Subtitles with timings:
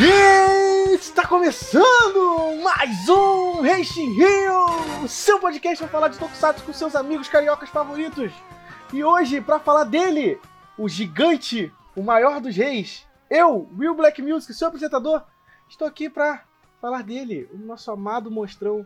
[0.00, 6.96] E está começando mais um Racing Rio, seu podcast para falar de Tokusatsu com seus
[6.96, 8.32] amigos cariocas favoritos.
[8.92, 10.40] E hoje, para falar dele,
[10.76, 15.22] o gigante, o maior dos reis, eu, Will Black Music, seu apresentador,
[15.68, 16.42] estou aqui para
[16.80, 18.84] falar dele, o nosso amado monstrão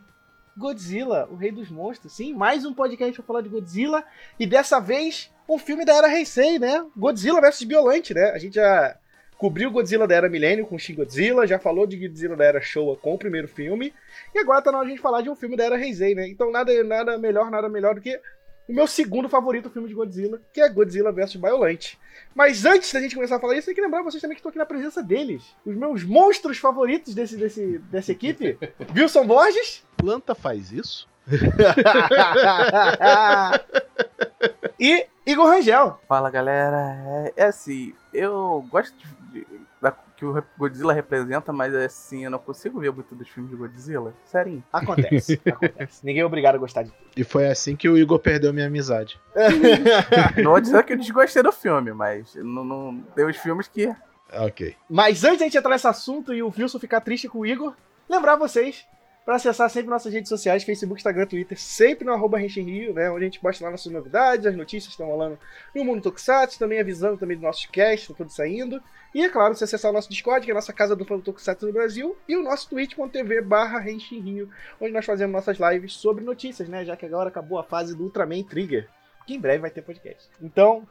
[0.58, 2.12] Godzilla, o rei dos monstros.
[2.12, 4.04] Sim, mais um podcast para falar de Godzilla
[4.38, 6.84] e dessa vez um filme da era Heisei, né?
[6.94, 8.30] Godzilla vs Biolante, né?
[8.32, 8.98] A gente já
[9.38, 12.96] cobriu Godzilla da Era Milênio com Shin Godzilla, já falou de Godzilla da Era Showa
[12.96, 13.94] com o primeiro filme,
[14.34, 16.14] e agora tá na hora de a gente falar de um filme da Era Heisei,
[16.14, 16.28] né?
[16.28, 18.20] Então nada, nada melhor, nada melhor do que
[18.68, 21.98] o meu segundo favorito filme de Godzilla, que é Godzilla vs Biolante.
[22.34, 24.50] Mas antes da gente começar a falar isso, tem que lembrar vocês também que estou
[24.50, 25.42] aqui na presença deles.
[25.64, 28.58] Os meus monstros favoritos desse, desse, dessa equipe.
[28.94, 29.82] Wilson Borges.
[29.96, 31.08] Planta faz isso?
[34.78, 35.98] e Igor Rangel.
[36.06, 39.46] Fala galera, é, é assim, eu gosto de, de,
[39.80, 43.56] da, que o Godzilla representa, mas assim, eu não consigo ver muito dos filmes de
[43.56, 44.14] Godzilla.
[44.24, 44.62] Sério.
[44.72, 46.04] Acontece, acontece.
[46.04, 47.10] Ninguém é obrigado a gostar de tudo.
[47.16, 49.20] E foi assim que o Igor perdeu minha amizade.
[50.42, 53.94] não vou dizer que eu desgostei do filme, mas não, não tem os filmes que.
[54.32, 54.76] Ok.
[54.88, 57.46] Mas antes de a gente entrar nesse assunto e o Wilson ficar triste com o
[57.46, 57.74] Igor,
[58.08, 58.86] lembrar vocês
[59.28, 63.10] para acessar sempre nossas redes sociais, Facebook, Instagram, Twitter, sempre no arroba Rio, né?
[63.10, 65.38] Onde a gente posta lá nossas novidades, as notícias que estão rolando
[65.74, 68.82] no mundo Tokusatsu, também avisando também do nosso cast, tá tudo saindo.
[69.14, 71.16] E é claro, você acessar o nosso Discord, que é a nossa casa do fã
[71.16, 74.48] do Tokusatsu no Brasil, e o nosso twitch.tv barra Rio,
[74.80, 76.82] onde nós fazemos nossas lives sobre notícias, né?
[76.86, 78.88] Já que agora acabou a fase do Ultraman Trigger,
[79.26, 80.26] que em breve vai ter podcast.
[80.40, 80.88] Então,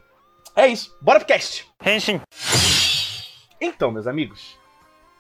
[0.56, 0.96] é isso.
[1.02, 1.68] Bora pro cast!
[1.84, 2.22] Henshin!
[3.60, 4.60] Então, meus amigos,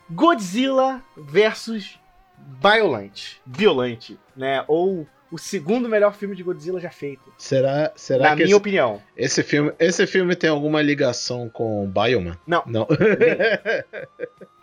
[0.07, 1.99] Godzilla versus
[2.61, 4.63] Violent, violente, né?
[4.67, 7.33] Ou o segundo melhor filme de Godzilla já feito.
[7.37, 9.01] Será, será Na que minha esse, opinião.
[9.15, 12.37] esse filme, esse filme tem alguma ligação com Bioman?
[12.47, 12.63] Não.
[12.65, 12.87] Não.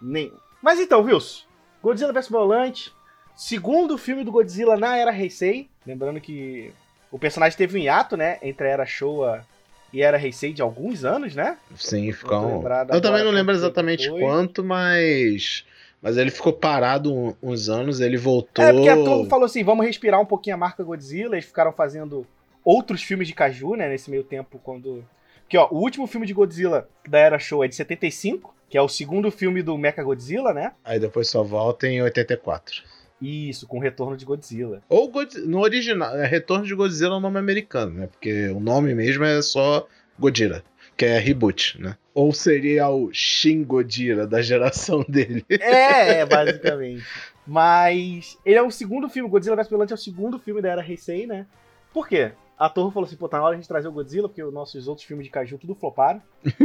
[0.01, 0.33] Nem.
[0.63, 1.45] Mas então, Wilson,
[1.83, 2.89] Godzilla vs Violent,
[3.37, 6.73] segundo filme do Godzilla na era Heisei, lembrando que
[7.11, 9.45] o personagem teve um hiato, né, entre a era Showa
[9.93, 11.59] e a era Heisei de alguns anos, né?
[11.77, 12.57] Sim, ficou.
[12.57, 14.21] lembrado Eu também não lembro exatamente foi.
[14.21, 15.65] quanto, mas
[16.04, 18.62] mas ele ficou parado um- uns anos, ele voltou.
[18.62, 21.72] É, porque a turma falou assim, vamos respirar um pouquinho a marca Godzilla, eles ficaram
[21.72, 22.26] fazendo
[22.62, 25.03] outros filmes de Kaiju, né, nesse meio tempo, quando...
[25.41, 28.82] Porque, ó, o último filme de Godzilla da Era Show é de 75, que é
[28.82, 30.72] o segundo filme do Mecha Godzilla, né?
[30.84, 32.82] Aí depois só volta em 84.
[33.21, 34.82] Isso, com o retorno de Godzilla.
[34.88, 35.10] Ou
[35.47, 38.06] no original, é Retorno de Godzilla é o nome americano, né?
[38.09, 39.86] Porque o nome mesmo é só
[40.19, 40.62] Godzilla,
[40.97, 41.97] que é reboot, né?
[42.12, 45.44] Ou seria o Shin Godzilla da geração dele.
[45.49, 47.05] É, é, basicamente.
[47.47, 49.69] Mas ele é o segundo filme, Godzilla vs.
[49.69, 51.47] Violante é o segundo filme da Era Heisei, né?
[51.93, 52.33] Por quê?
[52.56, 54.43] A Torre falou assim, pô, tá na hora de a gente trazer o Godzilla, porque
[54.43, 56.22] os nossos outros filmes de Kaiju tudo floparam,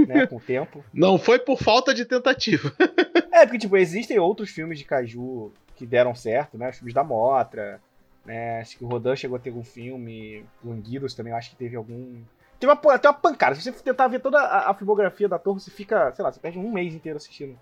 [0.07, 0.83] né, com o tempo.
[0.93, 2.71] Não foi por falta de tentativa.
[3.31, 6.71] É, porque, tipo, existem outros filmes de Kaiju que deram certo, né?
[6.71, 7.79] Os filmes da Motra,
[8.25, 8.59] né?
[8.59, 11.55] Acho que o Rodan chegou a ter algum filme, o Anguirus também, eu acho que
[11.55, 12.17] teve algum...
[12.59, 15.61] Tem uma, até uma pancada, se você tentar ver toda a, a filmografia da Torre,
[15.61, 17.57] você fica, sei lá, você perde um mês inteiro assistindo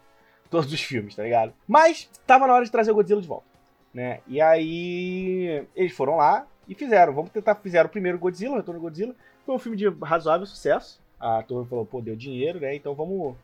[0.50, 1.53] todos os filmes, tá ligado?
[1.68, 3.46] Mas tava na hora de trazer o Godzilla de volta,
[3.94, 4.22] né?
[4.28, 8.80] E aí eles foram lá e fizeram, vamos tentar, fizeram o primeiro Godzilla, o Retorno
[8.80, 9.16] do Godzilla,
[9.46, 12.75] foi um filme de razoável sucesso, a Torre falou, pô, deu dinheiro, né?
[12.75, 13.36] Então vamos,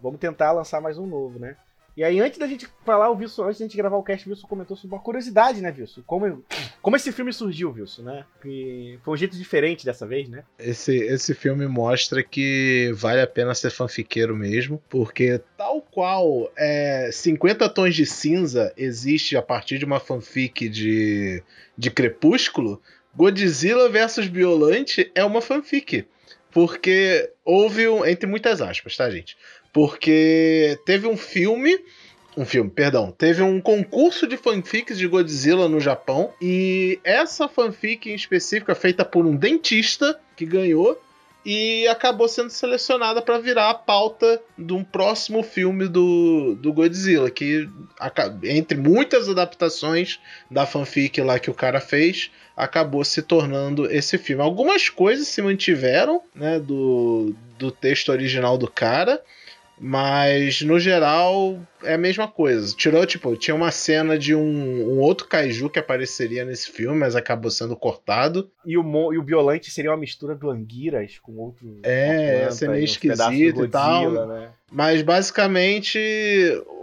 [0.00, 1.56] vamos tentar lançar mais um novo, né?
[1.96, 4.30] E aí, antes da gente falar, o Wilson, antes da gente gravar o cast, o
[4.30, 6.02] Wilson comentou sobre uma curiosidade, né, Wilson?
[6.04, 6.44] Como,
[6.82, 8.24] como esse filme surgiu, Wilson, né?
[8.42, 10.42] Que foi um jeito diferente dessa vez, né?
[10.58, 17.10] Esse, esse filme mostra que vale a pena ser fanfiqueiro mesmo, porque tal qual é,
[17.12, 21.42] 50 Tons de Cinza existe a partir de uma fanfic de,
[21.78, 22.82] de Crepúsculo,
[23.14, 26.06] Godzilla vs Biolante é uma fanfic.
[26.50, 28.06] Porque houve um.
[28.06, 29.36] Entre muitas aspas, tá, gente?
[29.74, 31.76] Porque teve um filme.
[32.36, 33.10] Um filme, perdão.
[33.10, 36.32] Teve um concurso de fanfics de Godzilla no Japão.
[36.40, 40.96] E essa fanfic em específica, feita por um dentista que ganhou.
[41.44, 47.28] E acabou sendo selecionada para virar a pauta de um próximo filme do, do Godzilla.
[47.28, 47.68] Que,
[48.44, 54.40] entre muitas adaptações da fanfic lá que o cara fez, acabou se tornando esse filme.
[54.40, 59.20] Algumas coisas se mantiveram, né, do, do texto original do cara,
[59.80, 62.74] mas no geral é a mesma coisa.
[62.76, 64.40] Tirou, tipo, tinha uma cena de um,
[64.94, 68.50] um outro kaiju que apareceria nesse filme, mas acabou sendo cortado.
[68.66, 71.80] E o, Mo- e o Biolante seria uma mistura do Anguiras com outro.
[71.82, 74.10] É, ia ser meio uns pedaços do esquisito e tal.
[74.26, 74.50] Né?
[74.72, 75.98] Mas basicamente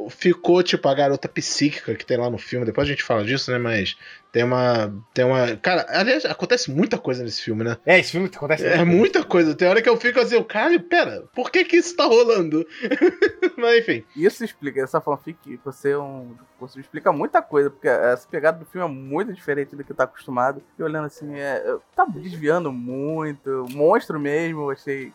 [0.09, 2.65] ficou tipo a garota psíquica que tem lá no filme.
[2.65, 3.57] Depois a gente fala disso, né?
[3.57, 3.97] Mas
[4.31, 4.93] tem uma.
[5.13, 5.55] Tem uma.
[5.57, 7.77] Cara, aliás, acontece muita coisa nesse filme, né?
[7.85, 8.65] É, esse filme acontece.
[8.65, 9.53] É muita coisa.
[9.53, 12.65] Tem hora que eu fico assim, cara, pera, por que que isso tá rolando?
[13.57, 14.03] Mas enfim.
[14.15, 18.85] Isso explica essa fanfic, você um, você explica muita coisa, porque essa pegada do filme
[18.85, 20.61] é muito diferente do que tá acostumado.
[20.77, 25.13] E olhando assim, é, tá desviando muito, monstro mesmo, achei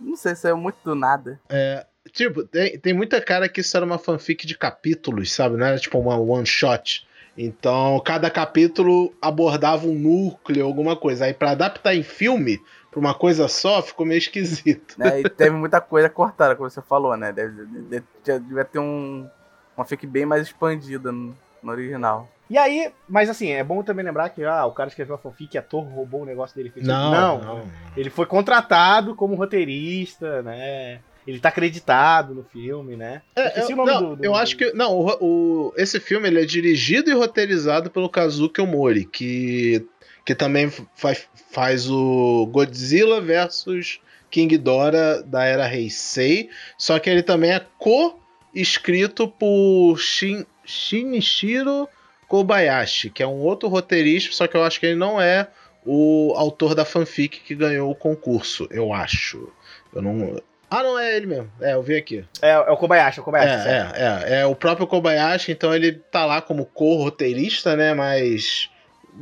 [0.00, 1.38] não sei se é muito do nada.
[1.48, 5.56] É, tipo, tem, tem muita cara que isso era uma fanfic de capítulos, sabe?
[5.56, 7.06] Não era tipo uma one shot.
[7.36, 11.24] Então, cada capítulo abordava um núcleo, alguma coisa.
[11.24, 12.60] Aí, para adaptar em filme,
[12.92, 15.02] pra uma coisa só, ficou meio esquisito.
[15.02, 17.32] É, e teve muita coisa cortada, como você falou, né?
[17.32, 18.04] Deve, deve,
[18.40, 19.26] devia ter um,
[19.74, 22.28] uma fic bem mais expandida no, no, original.
[22.50, 25.56] E aí, mas assim, é bom também lembrar que ah, o cara escreveu a fanfic,
[25.56, 26.68] ator roubou o negócio dele.
[26.68, 31.00] Fez não, não, não, ele foi contratado como roteirista, né?
[31.26, 33.22] Ele tá acreditado no filme, né?
[33.34, 34.38] É, eu, não, do, do, eu do...
[34.38, 34.72] acho que.
[34.72, 39.86] Não, o, o, esse filme ele é dirigido e roteirizado pelo Kazuki Omori, que,
[40.24, 46.50] que também faz, faz o Godzilla versus King Dora da era Heisei.
[46.78, 51.88] Só que ele também é co-escrito por Shin, Shinichiro
[52.28, 55.48] Kobayashi, que é um outro roteirista, só que eu acho que ele não é
[55.84, 59.52] o autor da fanfic que ganhou o concurso, eu acho.
[59.92, 60.40] Eu não,
[60.72, 61.52] ah, não, é ele mesmo.
[61.60, 62.24] É, eu vi aqui.
[62.40, 63.68] É, é o Kobayashi, é o Kobayashi.
[63.68, 67.92] É, é, é, é, o próprio Kobayashi, então ele tá lá como co-roteirista, né?
[67.92, 68.70] Mas.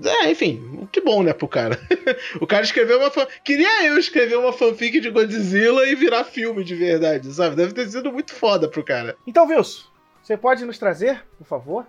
[0.04, 1.78] É, enfim, que bom, né, pro cara.
[2.40, 3.26] o cara escreveu uma fan...
[3.44, 7.56] Queria eu escrever uma fanfic de Godzilla e virar filme de verdade, sabe?
[7.56, 9.16] Deve ter sido muito foda pro cara.
[9.26, 9.88] Então, Wilson,
[10.22, 11.86] você pode nos trazer, por favor,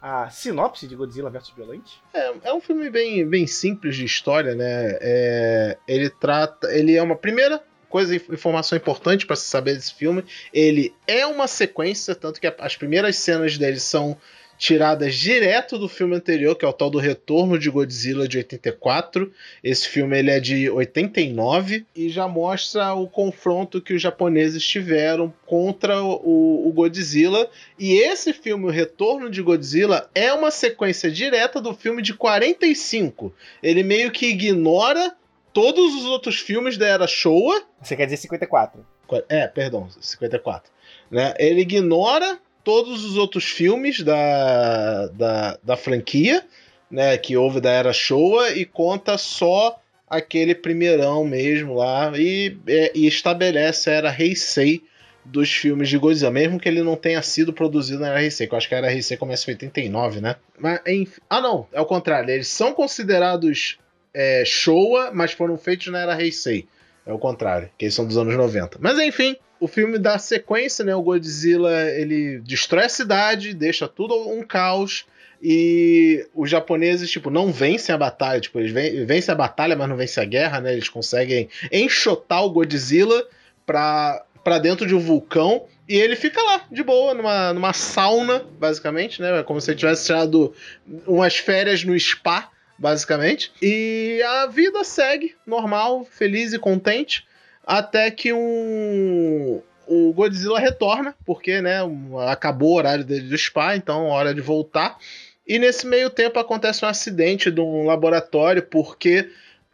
[0.00, 2.02] a sinopse de Godzilla vs Violente?
[2.14, 4.98] É, é um filme bem, bem simples de história, né?
[5.00, 6.72] É, ele trata.
[6.72, 7.62] Ele é uma primeira
[7.92, 12.74] coisa, informação importante para se saber desse filme, ele é uma sequência, tanto que as
[12.74, 14.16] primeiras cenas dele são
[14.62, 19.32] tiradas direto do filme anterior, que é o tal do Retorno de Godzilla de 84.
[19.62, 25.34] Esse filme ele é de 89 e já mostra o confronto que os japoneses tiveram
[25.46, 27.50] contra o, o Godzilla.
[27.76, 33.34] E esse filme, o Retorno de Godzilla, é uma sequência direta do filme de 45.
[33.60, 35.12] Ele meio que ignora
[35.52, 37.64] todos os outros filmes da era Showa.
[37.82, 38.86] Você quer dizer 54?
[39.28, 40.70] É, perdão, 54.
[41.10, 41.34] Né?
[41.36, 46.44] Ele ignora todos os outros filmes da, da, da franquia,
[46.90, 52.92] né, que houve da era Showa e conta só aquele primeirão mesmo lá e, é,
[52.94, 54.82] e estabelece a era Heisei
[55.24, 58.52] dos filmes de Godzilla, mesmo que ele não tenha sido produzido na era Heisei, que
[58.52, 60.36] eu acho que a era Heisei começa em 89, né?
[60.58, 63.78] Mas, enfim, ah não, é o contrário, eles são considerados
[64.12, 66.66] é, Showa, mas foram feitos na era Heisei.
[67.04, 68.78] É o contrário, que eles são dos anos 90.
[68.80, 70.94] Mas enfim, o filme dá sequência, né?
[70.94, 75.04] O Godzilla ele destrói a cidade, deixa tudo um caos.
[75.44, 78.40] E os japoneses, tipo, não vencem a batalha.
[78.40, 78.72] Tipo, eles
[79.06, 80.72] vencem a batalha, mas não vencem a guerra, né?
[80.72, 83.26] Eles conseguem enxotar o Godzilla
[83.66, 85.64] pra, pra dentro de um vulcão.
[85.88, 89.42] E ele fica lá, de boa, numa, numa sauna, basicamente, né?
[89.42, 90.54] Como se ele tivesse tirado
[91.06, 92.48] umas férias no spa
[92.82, 93.52] basicamente.
[93.62, 97.24] E a vida segue normal, feliz e contente,
[97.64, 101.78] até que um o Godzilla retorna, porque né,
[102.26, 104.96] acabou o horário dele do spa, então hora de voltar.
[105.46, 109.28] E nesse meio tempo acontece um acidente de um laboratório, porque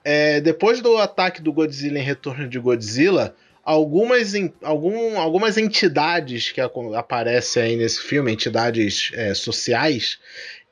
[0.04, 6.60] é, depois do ataque do Godzilla em Retorno de Godzilla, algumas, algum, algumas entidades que
[6.96, 10.18] aparecem aí nesse filme, entidades é, sociais,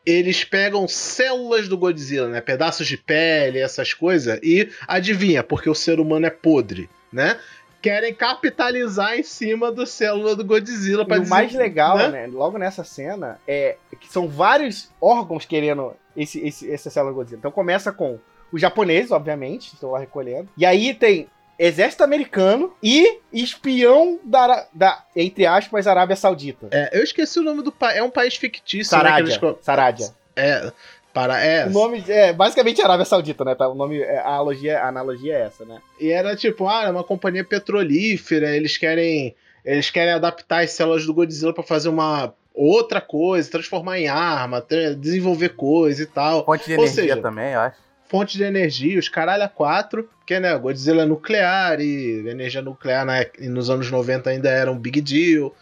[0.06, 2.40] eles pegam células do Godzilla, né?
[2.40, 7.38] Pedaços de pele, essas coisas, e adivinha, porque o ser humano é podre, né?
[7.82, 11.06] Querem capitalizar em cima do célula do Godzilla.
[11.08, 12.08] E o mais legal, né?
[12.08, 12.26] né?
[12.26, 17.38] Logo nessa cena, é que são vários órgãos querendo esse, esse, essa célula do Godzilla.
[17.38, 18.18] Então começa com
[18.52, 20.48] os japoneses, obviamente, estão lá recolhendo.
[20.56, 26.68] E aí tem exército americano e espião da, da entre aspas, Arábia Saudita.
[26.70, 27.98] É, eu esqueci o nome do país.
[27.98, 29.38] É um país fictício, Sarádia.
[29.40, 30.14] Né, Sarádia.
[30.34, 30.72] É.
[31.12, 31.66] Para, é.
[31.66, 33.54] O nome é basicamente Arábia Saudita, né?
[33.54, 35.80] Tá, o nome, é, a analogia, a analogia é essa, né?
[35.98, 39.34] E era tipo, ah, é uma companhia petrolífera, eles querem
[39.64, 44.64] eles querem adaptar as células do Godzilla para fazer uma outra coisa, transformar em arma,
[44.98, 46.44] desenvolver coisa e tal.
[46.44, 50.08] Fonte de Ou energia seja, também, eu acho fonte de energia, os caralho a quatro,
[50.26, 54.76] porque, né, Godzilla é nuclear e energia nuclear né, nos anos 90 ainda era um
[54.76, 55.54] big deal.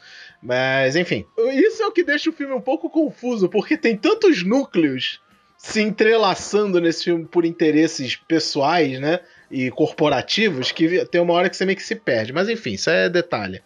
[0.42, 1.26] Mas, enfim.
[1.52, 5.20] Isso é o que deixa o filme um pouco confuso, porque tem tantos núcleos
[5.58, 9.20] se entrelaçando nesse filme por interesses pessoais, né?
[9.50, 12.32] E corporativos, que tem uma hora que você meio que se perde.
[12.32, 13.62] Mas enfim, isso é detalhe.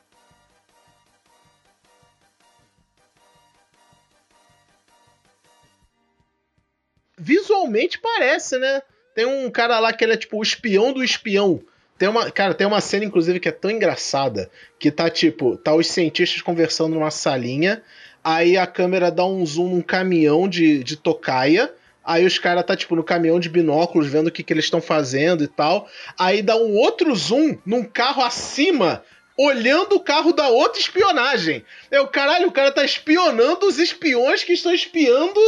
[7.20, 8.80] visualmente parece, né?
[9.18, 11.60] Tem um cara lá que ele é tipo o espião do espião.
[11.98, 14.48] Tem uma, cara, tem uma cena, inclusive, que é tão engraçada
[14.78, 17.82] que tá tipo, tá os cientistas conversando numa salinha,
[18.22, 21.74] aí a câmera dá um zoom num caminhão de, de tocaia.
[22.04, 24.80] Aí os caras tá, tipo, no caminhão de binóculos, vendo o que, que eles estão
[24.80, 25.88] fazendo e tal.
[26.16, 29.02] Aí dá um outro zoom num carro acima,
[29.36, 31.64] olhando o carro da outra espionagem.
[31.90, 35.40] É o caralho, o cara tá espionando os espiões que estão espiando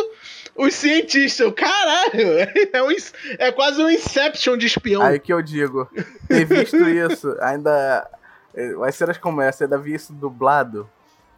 [0.57, 1.53] os cientistas.
[1.55, 2.39] Caralho,
[2.73, 2.91] é, um,
[3.39, 5.03] é quase um Inception de espião.
[5.03, 5.89] Aí que eu digo,
[6.29, 8.09] ter visto isso, ainda.
[8.85, 10.89] As cenas como essa, ainda vi isso dublado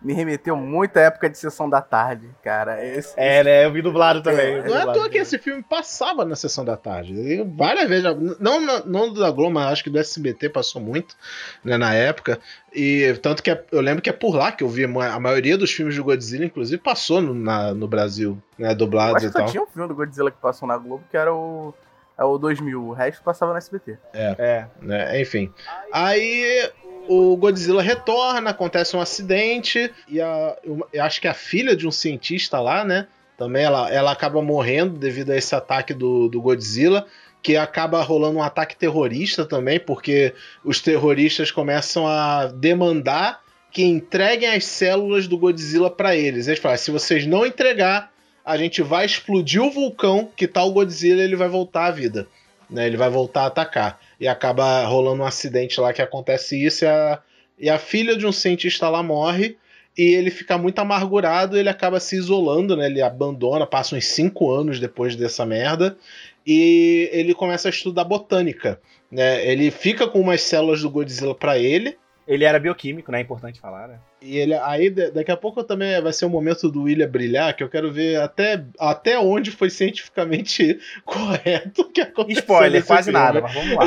[0.04, 2.84] me remeteu muito à época de sessão da tarde, cara.
[2.84, 3.44] Esse, é, esse...
[3.44, 3.64] né?
[3.64, 4.56] Eu vi dublado também.
[4.56, 7.14] É, não é à toa que esse filme passava na sessão da tarde.
[7.56, 8.04] Várias vezes.
[8.40, 11.16] Não, não, não da Globo, mas acho que do SBT passou muito
[11.64, 12.38] né, na época.
[12.74, 15.56] E tanto que é, eu lembro que é por lá que eu vi a maioria
[15.56, 18.74] dos filmes do Godzilla, inclusive, passou no, na, no Brasil, né?
[18.74, 19.46] Dublados e tal.
[19.46, 21.72] tinha um filme do Godzilla que passou na Globo que era o.
[22.18, 23.98] É o 2000, o resto passava no SBT.
[24.12, 24.36] É.
[24.38, 24.66] é.
[24.82, 25.52] Né, enfim.
[25.90, 26.70] Aí
[27.08, 31.90] o Godzilla retorna, acontece um acidente e a, eu acho que a filha de um
[31.90, 33.06] cientista lá, né?
[33.36, 37.06] Também ela, ela acaba morrendo devido a esse ataque do, do Godzilla,
[37.42, 40.32] que acaba rolando um ataque terrorista também, porque
[40.64, 43.42] os terroristas começam a demandar
[43.72, 46.46] que entreguem as células do Godzilla para eles.
[46.46, 48.12] Eles falam: se vocês não entregar,
[48.44, 52.28] a gente vai explodir o vulcão que tá o Godzilla, ele vai voltar à vida,
[52.70, 52.86] né?
[52.86, 56.86] Ele vai voltar a atacar e acaba rolando um acidente lá que acontece isso e
[56.86, 57.18] a,
[57.58, 59.56] e a filha de um cientista lá morre
[59.98, 62.86] e ele fica muito amargurado, ele acaba se isolando, né?
[62.86, 65.98] Ele abandona, passa uns 5 anos depois dessa merda
[66.46, 69.44] e ele começa a estudar botânica, né?
[69.44, 71.98] Ele fica com umas células do Godzilla para ele
[72.32, 73.18] ele era bioquímico, né?
[73.18, 73.98] É importante falar, né?
[74.20, 77.62] E ele, aí, daqui a pouco também vai ser o momento do William brilhar, que
[77.62, 82.40] eu quero ver até, até onde foi cientificamente correto o que aconteceu.
[82.40, 83.18] Spoiler, quase filme.
[83.18, 83.84] nada, mas vamos lá.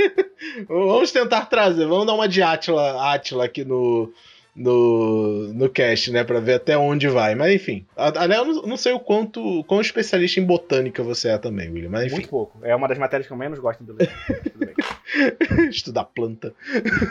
[0.66, 4.12] vamos tentar trazer, vamos dar uma de Atila, Atila aqui no,
[4.54, 6.22] no, no cast, né?
[6.22, 7.34] Pra ver até onde vai.
[7.34, 7.84] Mas enfim.
[7.96, 11.90] Aliás, eu não sei o quanto quão especialista em botânica você é também, William.
[11.90, 12.16] Mas, enfim.
[12.16, 12.58] Muito pouco.
[12.62, 13.96] É uma das matérias que eu menos gosto do
[15.68, 16.54] Estudar planta.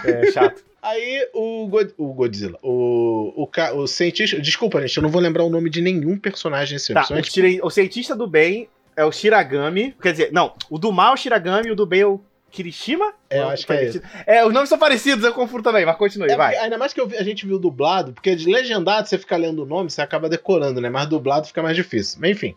[0.05, 0.63] É chato.
[0.81, 4.39] Aí o, God, o Godzilla, o, o, o cientista.
[4.41, 6.93] Desculpa, gente, eu não vou lembrar o nome de nenhum personagem assim.
[6.93, 9.95] Tá, o, o cientista do bem é o Shiragami.
[10.01, 12.19] Quer dizer, não, o do mal é o Shiragami e o do bem é o
[12.53, 13.13] Kirishima?
[13.31, 13.91] É, eu acho que é.
[14.27, 16.55] É, os nomes são parecidos, eu confundo também, mas continue, é, vai.
[16.55, 19.65] Ainda mais que vi, a gente viu dublado, porque de legendado você fica lendo o
[19.65, 20.87] nome, você acaba decorando, né?
[20.87, 22.19] Mas dublado fica mais difícil.
[22.21, 22.55] Mas enfim.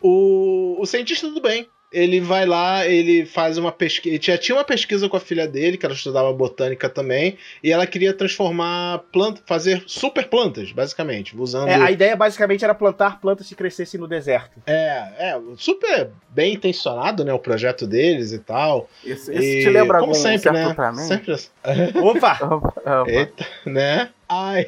[0.00, 4.14] O, o cientista do bem, ele vai lá, ele faz uma pesquisa.
[4.14, 7.72] Ele já tinha uma pesquisa com a filha dele, que ela estudava botânica também, e
[7.72, 11.68] ela queria transformar plantas, fazer super plantas, basicamente, usando.
[11.68, 14.60] É, a ideia basicamente era plantar plantas que crescessem no deserto.
[14.66, 18.90] É, é, super bem intencionado, né, o projeto deles e tal.
[19.02, 20.74] Isso, isso e, te lembra como algum sempre, né?
[20.96, 21.34] Sempre...
[21.98, 22.38] Opa!
[22.42, 23.04] Opa!
[23.08, 24.10] Eita, né?
[24.28, 24.66] Aí.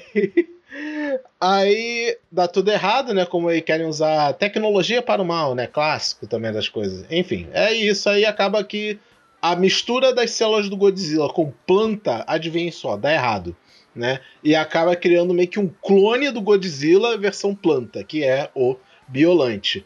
[1.40, 3.24] Aí dá tudo errado, né?
[3.24, 5.66] Como aí querem usar tecnologia para o mal, né?
[5.66, 7.06] Clássico também das coisas.
[7.10, 8.08] Enfim, é isso.
[8.08, 8.98] Aí acaba que
[9.40, 13.56] a mistura das células do Godzilla com planta, adivinha só, dá errado.
[13.94, 14.20] Né?
[14.44, 18.76] E acaba criando meio que um clone do Godzilla versão planta, que é o
[19.08, 19.84] Biolante.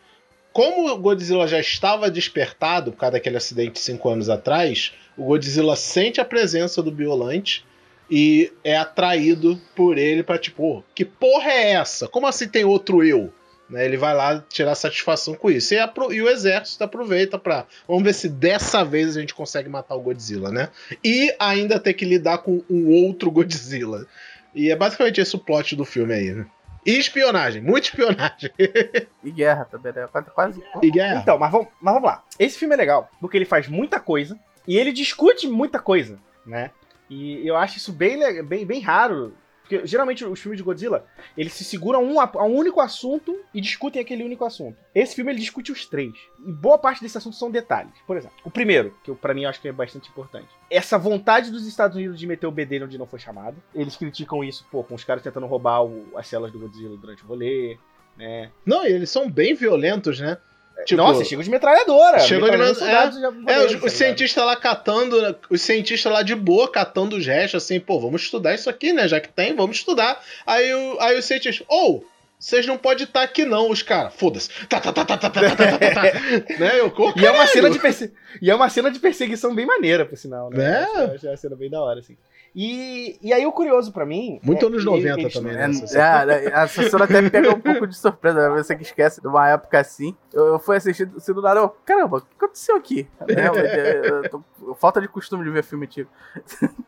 [0.53, 5.77] Como o Godzilla já estava despertado por causa daquele acidente cinco anos atrás, o Godzilla
[5.77, 7.65] sente a presença do Biolante
[8.11, 12.09] e é atraído por ele para tipo, oh, que porra é essa?
[12.09, 13.33] Como assim tem outro eu?
[13.73, 15.73] Né, ele vai lá tirar satisfação com isso.
[15.73, 19.69] E, a, e o exército aproveita para Vamos ver se dessa vez a gente consegue
[19.69, 20.69] matar o Godzilla, né?
[21.03, 24.07] E ainda ter que lidar com um outro Godzilla.
[24.55, 26.47] E é basicamente esse o plot do filme aí, né?
[26.85, 28.51] E espionagem, muita espionagem.
[29.25, 30.07] e guerra também, né?
[30.09, 30.63] Quase, quase.
[30.83, 31.21] E guerra.
[31.21, 32.25] Então, mas vamos, mas vamos lá.
[32.39, 36.71] Esse filme é legal, porque ele faz muita coisa e ele discute muita coisa, né?
[37.12, 39.35] E eu acho isso bem, bem, bem raro.
[39.61, 43.61] Porque geralmente os filmes de Godzilla, eles se seguram um, a um único assunto e
[43.61, 44.76] discutem aquele único assunto.
[44.95, 46.14] Esse filme ele discute os três.
[46.45, 47.92] E boa parte desse assunto são detalhes.
[48.07, 50.49] Por exemplo, o primeiro, que para mim eu acho que é bastante importante.
[50.71, 53.57] Essa vontade dos Estados Unidos de meter o BD onde não foi chamado.
[53.75, 57.23] Eles criticam isso, pô, com os caras tentando roubar o, as celas do Godzilla durante
[57.23, 57.78] o rolê.
[58.16, 58.50] Né?
[58.66, 60.38] Não, e eles são bem violentos, né?
[60.85, 62.21] Tipo, Nossa, chegou de metralhadora.
[62.21, 63.35] Chegou de metralhadora.
[63.47, 67.62] É, é, os, os cientistas lá catando, os cientistas lá de boa catando os restos,
[67.62, 69.07] assim, pô, vamos estudar isso aqui, né?
[69.07, 70.23] Já que tem, vamos estudar.
[70.47, 72.12] Aí, o, aí os cientistas, ou, oh,
[72.43, 74.15] vocês não podem estar aqui não, os caras.
[74.15, 74.49] Foda-se.
[74.67, 76.03] Tá, tá, tá, tá, tá, tá, tá, tá, tá,
[76.59, 76.81] né?
[76.81, 78.13] Eu, oh, e, é uma cena de perse...
[78.41, 80.83] e é uma cena de perseguição bem maneira, por sinal, né?
[80.83, 81.15] É.
[81.15, 82.17] Achei, uma cena bem da hora, assim.
[82.55, 84.39] E, e aí o curioso pra mim.
[84.43, 85.65] Muito é, anos e- 90 eles- também, É, né?
[85.71, 86.33] essa cena.
[86.35, 88.63] é, a censura até me pega um pouco de surpresa, né?
[88.63, 90.15] você que esquece de uma época assim.
[90.35, 93.09] Eu, eu fui assistir assim, do nada, eu, caramba, o que aconteceu aqui?
[93.27, 96.11] Realmente, é, eu tô- falta de costume de ver filme antigo.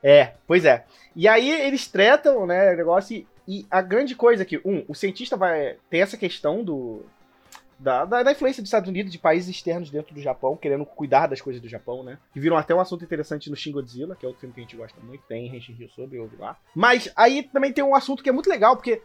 [0.03, 0.85] É, pois é.
[1.17, 4.85] E aí eles tratam, né, o negócio e, e a grande coisa é que, um,
[4.89, 7.03] o cientista vai ter essa questão do
[7.79, 11.27] da, da, da influência dos Estados Unidos de países externos dentro do Japão, querendo cuidar
[11.27, 12.19] das coisas do Japão, né?
[12.33, 14.63] Que viram até um assunto interessante no Shin Godzilla, que é outro filme que a
[14.63, 16.57] gente gosta muito, tem Henshin Rio sobre, ouve lá.
[16.75, 19.03] Mas aí também tem um assunto que é muito legal, porque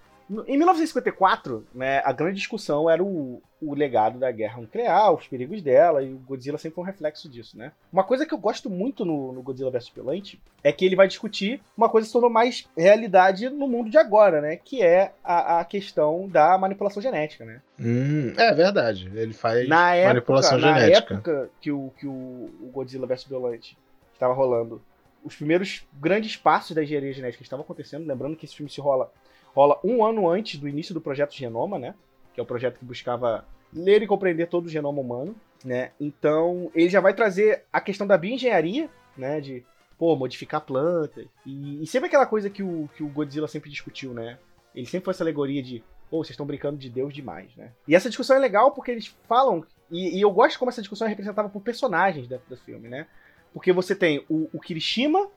[0.47, 5.61] em 1954, né, a grande discussão era o, o legado da guerra nuclear, os perigos
[5.61, 7.71] dela, e o Godzilla sempre foi um reflexo disso, né?
[7.91, 11.07] Uma coisa que eu gosto muito no, no Godzilla vs Pilante é que ele vai
[11.07, 14.55] discutir uma coisa que se tornou mais realidade no mundo de agora, né?
[14.55, 17.61] Que é a, a questão da manipulação genética, né?
[17.79, 19.11] Hum, é verdade.
[19.15, 21.13] Ele faz Na época, manipulação na genética.
[21.15, 23.75] época que o, que o, o Godzilla vs Violante
[24.13, 24.81] estava rolando,
[25.23, 28.05] os primeiros grandes passos da engenharia genética estavam acontecendo.
[28.07, 29.11] Lembrando que esse filme se rola,
[29.53, 31.95] rola um ano antes do início do projeto Genoma, né?
[32.33, 35.91] Que é o projeto que buscava ler e compreender todo o genoma humano, né?
[35.99, 39.39] Então, ele já vai trazer a questão da bioengenharia, né?
[39.39, 39.63] De,
[39.97, 41.27] pô, modificar plantas.
[41.45, 44.37] E, e sempre aquela coisa que o, que o Godzilla sempre discutiu, né?
[44.73, 47.71] Ele sempre foi essa alegoria de, pô, vocês estão brincando de Deus demais, né?
[47.87, 51.07] E essa discussão é legal porque eles falam, e, e eu gosto como essa discussão
[51.07, 53.07] é representada por personagens dentro do filme, né?
[53.53, 55.27] Porque você tem o, o Kirishima,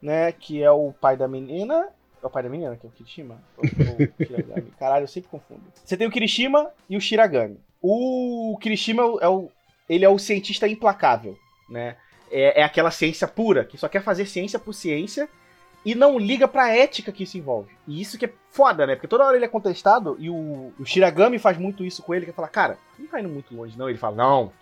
[0.00, 0.32] né?
[0.32, 1.88] Que é o pai da menina.
[2.22, 3.40] É o pai da menina que é o Kirishima?
[3.56, 3.66] Ou-?
[4.78, 5.62] Caralho, eu sempre confundo.
[5.84, 7.58] Você tem o Kirishima e o Shiragami.
[7.80, 9.50] O Kirishima é o- é o,
[9.88, 11.38] ele é o cientista implacável,
[11.70, 11.96] né?
[12.30, 15.28] É, é aquela ciência pura, que só quer fazer ciência por ciência
[15.84, 17.70] e não liga pra ética que isso envolve.
[17.86, 18.96] E isso que é foda, né?
[18.96, 22.26] Porque toda hora ele é contestado e o, o Shiragami faz muito isso com ele,
[22.26, 23.88] que falar, cara, não tá indo muito longe, não.
[23.88, 24.52] Ele fala, não,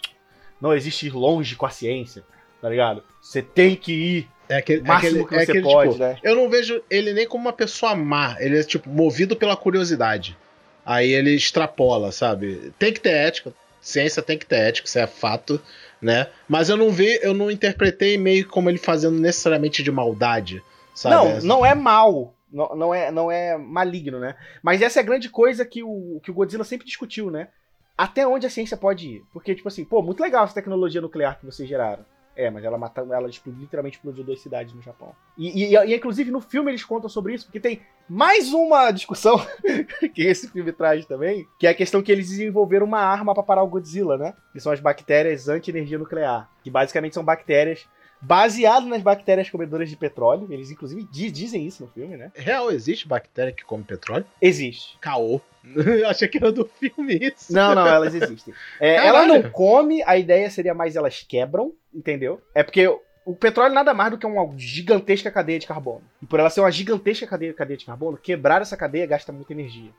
[0.61, 2.23] não existe ir longe com a ciência,
[2.61, 3.03] tá ligado?
[3.21, 6.05] Você tem que ir É aquele, é máximo aquele, que é você aquele, pode, tipo,
[6.05, 6.19] né?
[6.23, 8.37] Eu não vejo ele nem como uma pessoa má.
[8.38, 10.37] Ele é, tipo, movido pela curiosidade.
[10.85, 12.73] Aí ele extrapola, sabe?
[12.79, 13.53] Tem que ter ética.
[13.81, 15.61] Ciência tem que ter ética, isso é fato,
[16.03, 16.29] né?
[16.49, 20.61] Mas eu não vi, eu não interpretei meio como ele fazendo necessariamente de maldade,
[20.92, 21.14] sabe?
[21.14, 22.35] Não, não é mal.
[22.53, 24.35] Não, não, é, não é maligno, né?
[24.62, 27.49] Mas essa é a grande coisa que o, que o Godzilla sempre discutiu, né?
[27.97, 29.23] Até onde a ciência pode ir.
[29.33, 32.05] Porque, tipo assim, pô, muito legal essa tecnologia nuclear que vocês geraram.
[32.37, 35.14] É, mas ela matou, ela explodiu, literalmente explodiu duas cidades no Japão.
[35.38, 39.40] E, e, e, inclusive, no filme eles contam sobre isso, porque tem mais uma discussão
[40.14, 43.42] que esse filme traz também, que é a questão que eles desenvolveram uma arma pra
[43.42, 44.35] parar o Godzilla, né?
[44.53, 46.51] Que são as bactérias anti-energia nuclear.
[46.62, 47.88] Que basicamente são bactérias
[48.20, 50.46] baseadas nas bactérias comedoras de petróleo.
[50.50, 52.31] Eles, inclusive, di- dizem isso no filme, né?
[52.35, 54.24] Real, existe bactéria que come petróleo?
[54.40, 54.96] Existe.
[55.00, 55.40] Caô.
[55.74, 57.52] Eu achei que era do filme isso.
[57.52, 58.55] Não, não, elas existem.
[58.81, 62.40] É, não come, a ideia seria mais elas quebram, entendeu?
[62.55, 62.87] É porque
[63.24, 66.02] o petróleo nada mais do que uma gigantesca cadeia de carbono.
[66.22, 69.52] E por ela ser uma gigantesca cadeia, cadeia de carbono, quebrar essa cadeia gasta muita
[69.52, 69.90] energia,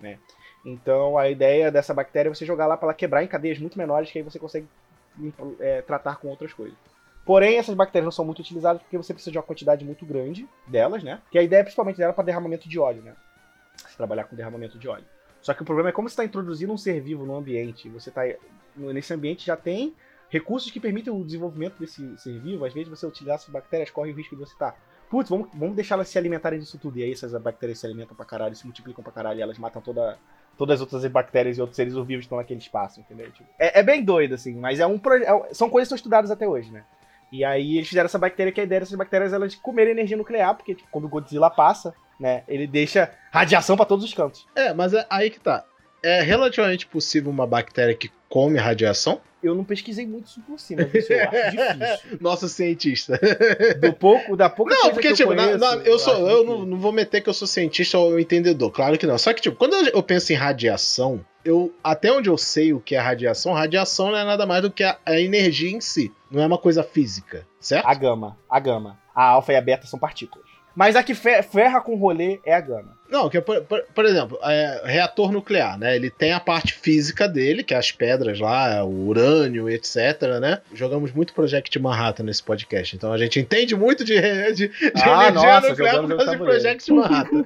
[0.00, 0.18] né?
[0.64, 3.76] Então a ideia dessa bactéria é você jogar lá para ela quebrar em cadeias muito
[3.76, 4.66] menores, que aí você consegue
[5.58, 6.76] é, tratar com outras coisas.
[7.26, 10.48] Porém, essas bactérias não são muito utilizadas porque você precisa de uma quantidade muito grande
[10.64, 11.20] delas, né?
[11.28, 13.16] Que a ideia principalmente dela é para derramamento de óleo, né?
[13.76, 15.04] Você trabalhar com derramamento de óleo.
[15.42, 18.12] Só que o problema é como você está introduzindo um ser vivo no ambiente, você
[18.12, 18.22] tá
[18.76, 19.92] nesse ambiente já tem
[20.28, 22.64] recursos que permitem o desenvolvimento desse ser vivo.
[22.64, 24.78] Às vezes você utilizar essas bactérias corre o risco de você estar, tá,
[25.10, 26.96] putz, vamos, vamos deixar elas se alimentarem disso tudo.
[26.98, 29.82] E aí essas bactérias se alimentam pra caralho, se multiplicam pra caralho, e elas matam
[29.82, 30.16] toda,
[30.56, 33.30] todas as outras bactérias e outros seres vivos que estão naquele espaço, entendeu?
[33.32, 36.30] Tipo, é, é, bem doido assim, mas é um é, são coisas que são estudadas
[36.30, 36.84] até hoje, né?
[37.30, 40.16] E aí eles fizeram essa bactéria que a ideia dessas bactérias é elas comerem energia
[40.16, 44.46] nuclear, porque tipo, quando o Godzilla passa, né, ele deixa radiação para todos os cantos.
[44.54, 45.64] É, mas é aí que tá.
[46.02, 49.20] É relativamente possível uma bactéria que come radiação?
[49.42, 52.18] Eu não pesquisei muito isso por cima, mas eu acho difícil.
[52.20, 53.20] Nosso cientista.
[53.80, 56.22] Do pouco, da pouca Não, porque, que tipo, eu, na- conheço, na- eu, sou, acho
[56.26, 59.16] eu não, não vou meter que eu sou cientista ou entendedor, claro que não.
[59.18, 62.80] Só que, tipo, quando eu, eu penso em radiação, eu até onde eu sei o
[62.80, 66.12] que é radiação, radiação não é nada mais do que a, a energia em si.
[66.30, 67.86] Não é uma coisa física, certo?
[67.86, 68.98] A gama, a gama.
[69.14, 70.45] A alfa e a beta são partículas.
[70.76, 72.94] Mas a que fe- ferra com o rolê é a gama.
[73.08, 75.94] Não, que é, por, por- por exemplo, é, reator nuclear, né?
[75.96, 79.96] Ele tem a parte física dele, que é as pedras lá, o urânio, etc,
[80.40, 80.60] né?
[80.74, 84.20] Jogamos muito Project Manhattan nesse podcast, então a gente entende muito de,
[84.52, 86.36] de, de Ah, energia nossa, nuclear por causa de.
[86.38, 87.44] Project Manhattan.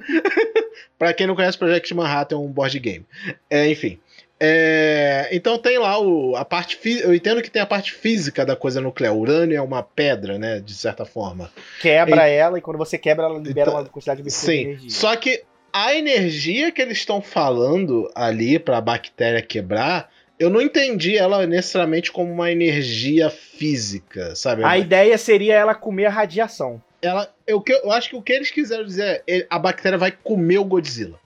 [0.97, 3.05] pra quem não conhece, Project Manhattan é um board game.
[3.49, 3.99] É, enfim.
[4.43, 8.55] É, então tem lá o, a parte eu entendo que tem a parte física da
[8.55, 9.13] coisa nuclear.
[9.13, 11.51] O urânio é uma pedra, né, de certa forma.
[11.79, 14.61] Quebra ela e quando você quebra, ela libera Então, uma quantidade de Sim.
[14.61, 14.89] energia.
[14.89, 20.59] Só que a energia que eles estão falando ali para a bactéria quebrar, eu não
[20.59, 24.63] entendi ela necessariamente como uma energia física, sabe?
[24.63, 26.81] A ideia seria ela comer a radiação.
[26.99, 30.57] ela, eu, eu acho que o que eles quiseram dizer é a bactéria vai comer
[30.57, 31.20] o Godzilla.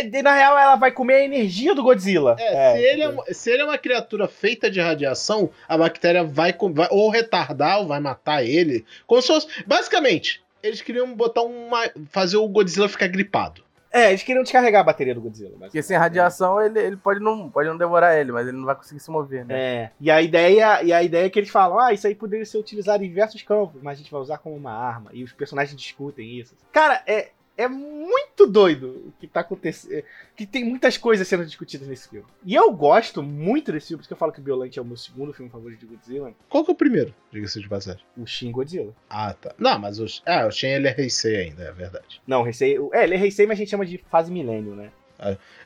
[0.00, 2.36] É, na real, ela vai comer a energia do Godzilla.
[2.38, 6.24] É, é se, ele é, se ele é uma criatura feita de radiação, a bactéria
[6.24, 8.84] vai, vai ou retardar ou vai matar ele.
[9.06, 9.46] Como se fosse.
[9.66, 11.90] Basicamente, eles queriam botar uma.
[12.10, 13.62] fazer o Godzilla ficar gripado.
[13.92, 15.56] É, eles queriam descarregar a bateria do Godzilla.
[15.58, 18.76] Porque sem radiação ele, ele pode, não, pode não devorar ele, mas ele não vai
[18.76, 19.58] conseguir se mover, né?
[19.58, 19.90] É.
[20.00, 22.58] E a ideia, e a ideia é que eles falam: ah, isso aí poderia ser
[22.58, 25.10] utilizado em diversos campos, mas a gente vai usar como uma arma.
[25.12, 26.54] E os personagens discutem isso.
[26.72, 30.02] Cara, é, é muito doido o que tá acontecendo.
[30.34, 32.26] Que tem muitas coisas sendo discutidas nesse filme.
[32.44, 34.82] E eu gosto muito desse filme, por isso que eu falo que o Biolante é
[34.82, 36.32] o meu segundo filme favorito de Godzilla.
[36.48, 38.02] Qual que é o primeiro, diga-se de passagem?
[38.16, 38.94] O Shin Godzilla.
[39.08, 39.54] Ah, tá.
[39.58, 42.20] Não, mas o, ah, o Shin ele é Heisei ainda, é verdade.
[42.26, 42.78] Não, Heisei.
[42.92, 44.90] É, ele é Heisei, mas a gente chama de fase milênio, né?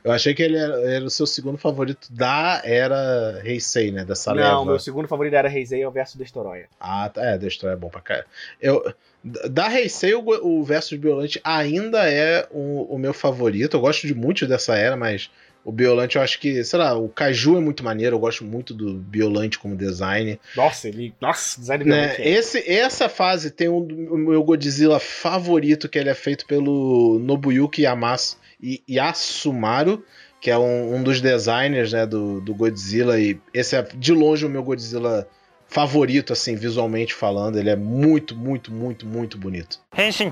[0.03, 4.03] Eu achei que ele era, era, o seu segundo favorito da era Heisei, né?
[4.03, 4.65] Dessa Não, leva.
[4.65, 6.67] meu segundo favorito da era Heisei é o verso Destoroia.
[6.79, 7.23] Ah, tá.
[7.23, 8.27] É, Destoroia é bom pra caralho.
[8.61, 13.75] Eu, da Heisei, o, o Versus Biolante ainda é o, o, meu favorito.
[13.75, 15.31] Eu gosto de muito dessa era, mas
[15.65, 18.15] o Biolante eu acho que, sei lá, o Kaiju é muito maneiro.
[18.15, 20.39] Eu gosto muito do Biolante como design.
[20.55, 21.11] Nossa, ele.
[21.19, 22.15] Nossa, design né?
[22.19, 23.79] Esse, Essa fase tem um,
[24.11, 30.05] o meu Godzilla favorito, que ele é feito pelo Nobuyuki Yamasu e Yasumaru
[30.39, 33.19] que é um, um dos designers né, do, do Godzilla.
[33.19, 35.27] E esse é de longe o meu Godzilla
[35.67, 37.57] favorito, assim, visualmente falando.
[37.57, 39.79] Ele é muito, muito, muito, muito bonito.
[39.97, 40.31] Henshin.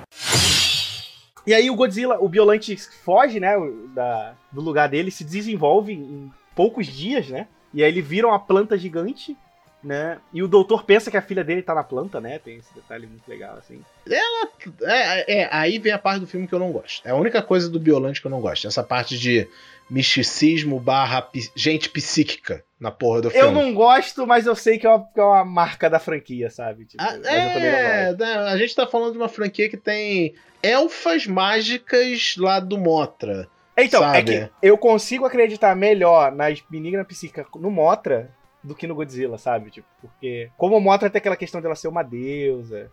[1.45, 3.53] E aí o Godzilla, o Biolante foge, né,
[3.93, 7.47] da, do lugar dele, se desenvolve em poucos dias, né?
[7.73, 9.35] E aí ele vira uma planta gigante,
[9.83, 10.17] né?
[10.33, 12.39] E o doutor pensa que a filha dele tá na planta, né?
[12.39, 13.83] Tem esse detalhe muito legal, assim.
[14.09, 14.49] Ela.
[14.83, 17.05] É, é, aí vem a parte do filme que eu não gosto.
[17.05, 18.67] É a única coisa do Biolante que eu não gosto.
[18.67, 19.47] Essa parte de
[19.89, 23.45] misticismo barra gente psíquica na porra do filme.
[23.45, 26.49] Eu não gosto, mas eu sei que é uma, que é uma marca da franquia,
[26.49, 26.85] sabe?
[26.85, 32.35] Tipo, ah, é, né, a gente tá falando de uma franquia que tem elfas mágicas
[32.37, 33.47] lá do Motra.
[33.75, 34.17] Então, sabe?
[34.17, 38.31] é que eu consigo acreditar melhor nas meninas psíquicas no Motra
[38.63, 39.69] do que no Godzilla, sabe?
[39.69, 42.89] Tipo, porque como o Motra tem aquela questão dela ser uma deusa,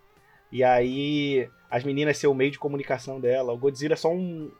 [0.50, 4.50] e aí as meninas ser o meio de comunicação dela, o Godzilla é só um,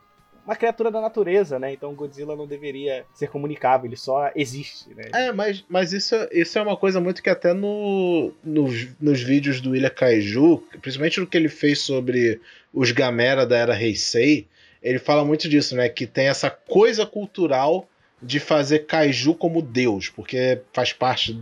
[0.46, 1.72] uma criatura da natureza, né?
[1.72, 5.04] Então Godzilla não deveria ser comunicável, ele só existe, né?
[5.12, 9.60] É, mas, mas isso, isso é uma coisa muito que até no, nos, nos vídeos
[9.60, 12.40] do Ilha Kaiju, principalmente no que ele fez sobre
[12.72, 14.46] os Gamera da era Heisei,
[14.80, 15.88] ele fala muito disso, né?
[15.88, 17.88] Que tem essa coisa cultural
[18.22, 21.32] de fazer kaiju como deus, porque faz parte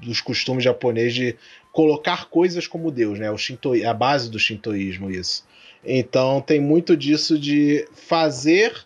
[0.00, 1.36] dos costumes japoneses de
[1.72, 3.30] colocar coisas como deus, né?
[3.30, 5.44] O Shinto, a base do shintoísmo isso.
[5.84, 8.84] Então tem muito disso de fazer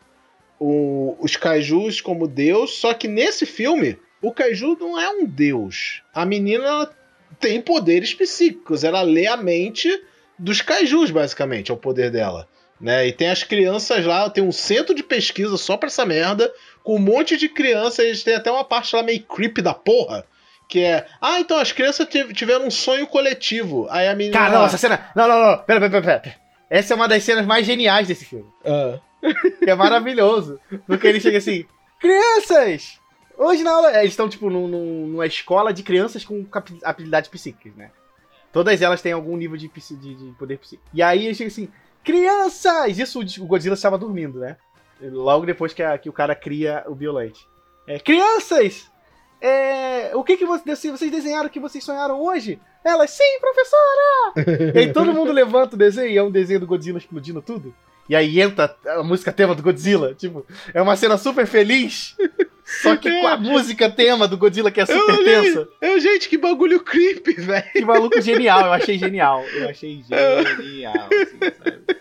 [0.59, 6.03] o, os kaijus como deus, só que nesse filme o kaiju não é um deus.
[6.15, 6.91] A menina
[7.39, 9.89] tem poderes psíquicos, ela lê a mente
[10.39, 12.49] dos kaijus, basicamente, é o poder dela.
[12.81, 13.09] Né?
[13.09, 16.97] E tem as crianças lá, tem um centro de pesquisa só pra essa merda, com
[16.97, 20.27] um monte de crianças, tem até uma parte lá meio creepy da porra,
[20.69, 23.87] que é, ah, então as crianças tiveram um sonho coletivo.
[23.89, 24.37] Aí a menina.
[24.37, 25.11] Cara, não, essa cena.
[25.15, 25.59] Não, não, não.
[25.59, 26.21] Pera, pera, pera.
[26.21, 26.37] pera.
[26.69, 28.47] Essa é uma das cenas mais geniais desse filme.
[29.62, 30.59] Que é maravilhoso.
[30.87, 31.65] Porque ele chega assim:
[32.01, 33.01] Crianças!
[33.39, 33.99] Hoje na aula.
[33.99, 36.45] Eles estão, tipo, num, numa escola de crianças com
[36.83, 37.91] habilidades psíquicas, né?
[38.53, 40.89] Todas elas têm algum nível de, de, de poder psíquico.
[40.93, 41.69] E aí ele chega assim:
[42.07, 42.97] Crianças!
[42.97, 44.57] Isso o Godzilla estava dormindo, né?
[45.03, 47.45] Logo depois que, a, que o cara cria o Violante.
[47.85, 48.88] É, Crianças!
[49.40, 52.61] É, o que, que vocês, vocês desenharam que vocês sonharam hoje?
[52.85, 54.73] Ela, sim, professora!
[54.73, 57.75] e aí todo mundo levanta o desenho e é um desenho do Godzilla explodindo tudo.
[58.09, 60.14] E aí entra a música tema do Godzilla.
[60.14, 62.16] Tipo, é uma cena super feliz.
[62.67, 65.69] Só que com a música tema do Godzilla que é super eu tensa.
[65.81, 67.73] Eu, gente, que bagulho creepy, velho.
[67.73, 69.45] Que maluco genial, eu achei genial.
[69.55, 71.97] Eu achei genial, assim, sabe?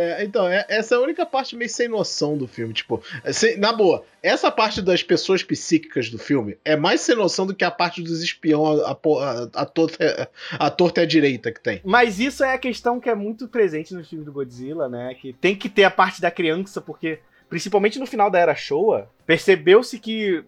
[0.00, 2.72] É, então, é, essa é a única parte meio sem noção do filme.
[2.72, 3.02] Tipo,
[3.32, 7.52] sem, na boa, essa parte das pessoas psíquicas do filme é mais sem noção do
[7.52, 11.60] que a parte dos espiões a, a, a, torta, a torta e a direita que
[11.60, 11.80] tem.
[11.84, 15.16] Mas isso é a questão que é muito presente no filme do Godzilla, né?
[15.20, 19.10] Que tem que ter a parte da criança, porque, principalmente no final da Era Showa,
[19.26, 20.44] percebeu-se que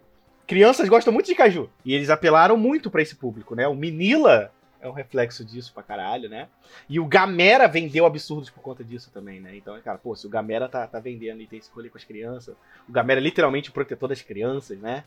[0.47, 1.69] crianças gostam muito de caju.
[1.83, 3.67] E eles apelaram muito para esse público, né?
[3.67, 6.47] O Minila é um reflexo disso pra caralho, né?
[6.89, 9.55] E o Gamera vendeu absurdos por conta disso também, né?
[9.55, 12.03] Então, cara, pô, se o Gamera tá, tá vendendo e tem esse rolê com as
[12.03, 12.55] crianças,
[12.87, 15.03] o Gamera é literalmente o protetor das crianças, né?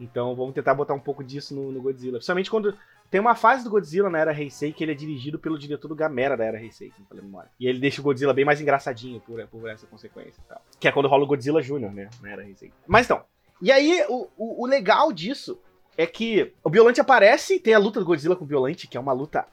[0.00, 2.18] Então vamos tentar botar um pouco disso no, no Godzilla.
[2.18, 2.76] Principalmente quando
[3.10, 5.94] tem uma fase do Godzilla na Era Heisei que ele é dirigido pelo diretor do
[5.94, 7.50] Gamera da Era Heisei, se não falei memória.
[7.60, 10.62] E ele deixa o Godzilla bem mais engraçadinho por, por essa consequência e tal.
[10.80, 12.08] Que é quando rola o Godzilla Jr., né?
[12.20, 12.72] Na Era Heisei.
[12.86, 13.22] Mas então,
[13.60, 15.60] e aí o, o, o legal disso
[15.96, 19.00] é que o Biolante aparece, tem a luta do Godzilla com o Biolante, que é
[19.00, 19.46] uma luta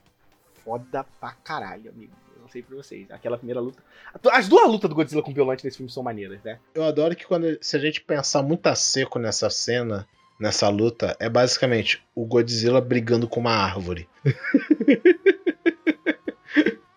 [0.63, 2.13] foda pra caralho, amigo.
[2.39, 3.12] não sei pra vocês.
[3.12, 3.84] Aquela primeira luta.
[4.32, 6.60] As duas lutas do Godzilla com o Violante nesse filme são maneiras, né?
[6.73, 10.08] Eu adoro que quando se a gente pensar muito a seco nessa cena,
[10.39, 14.08] nessa luta, é basicamente o Godzilla brigando com uma árvore.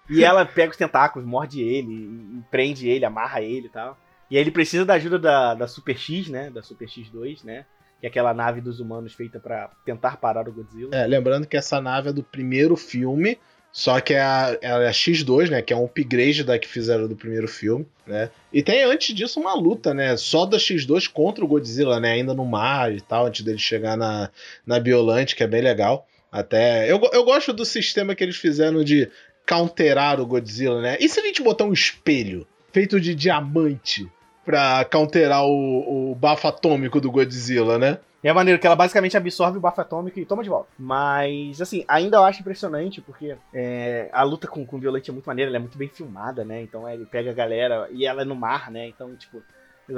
[0.08, 3.98] e ela pega os tentáculos, morde ele, prende ele, amarra ele e tal.
[4.30, 6.48] E aí ele precisa da ajuda da, da Super X, né?
[6.50, 7.66] Da Super X2, né?
[8.00, 10.94] Que é aquela nave dos humanos feita para tentar parar o Godzilla.
[10.94, 13.38] É, lembrando que essa nave é do primeiro filme,
[13.72, 15.62] só que é a, é a X2, né?
[15.62, 18.30] Que é um upgrade da que fizeram do primeiro filme, né?
[18.52, 20.14] E tem antes disso uma luta, né?
[20.18, 22.12] Só da X2 contra o Godzilla, né?
[22.12, 24.30] Ainda no mar e tal, antes dele chegar na,
[24.66, 26.06] na Biolante, que é bem legal.
[26.30, 26.90] Até.
[26.90, 29.08] Eu, eu gosto do sistema que eles fizeram de
[29.48, 30.98] counterar o Godzilla, né?
[31.00, 34.06] E se a gente botar um espelho feito de diamante
[34.44, 37.98] pra counterar o, o bafo atômico do Godzilla, né?
[38.22, 40.68] E é maneiro que ela basicamente absorve o bafo atômico e toma de volta.
[40.78, 45.12] Mas, assim, ainda eu acho impressionante, porque é, a luta com, com o Violante é
[45.12, 46.62] muito maneira, ela é muito bem filmada, né?
[46.62, 48.86] Então é, ele pega a galera e ela é no mar, né?
[48.86, 49.42] Então, tipo,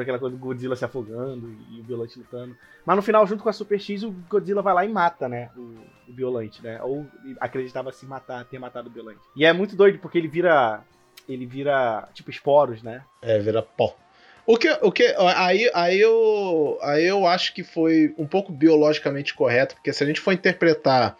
[0.00, 2.56] aquela coisa do Godzilla se afogando e o Violante lutando.
[2.84, 5.50] Mas no final, junto com a Super X, o Godzilla vai lá e mata, né?
[5.56, 5.60] O,
[6.08, 6.82] o Violante, né?
[6.82, 7.06] Ou
[7.40, 9.20] acreditava se matar, ter matado o Violante.
[9.36, 10.82] E é muito doido, porque ele vira.
[11.26, 13.02] Ele vira, tipo, esporos, né?
[13.22, 13.96] É, vira pó.
[14.46, 19.32] O que, o que aí, aí, eu, aí eu acho que foi um pouco biologicamente
[19.32, 21.16] correto, porque se a gente for interpretar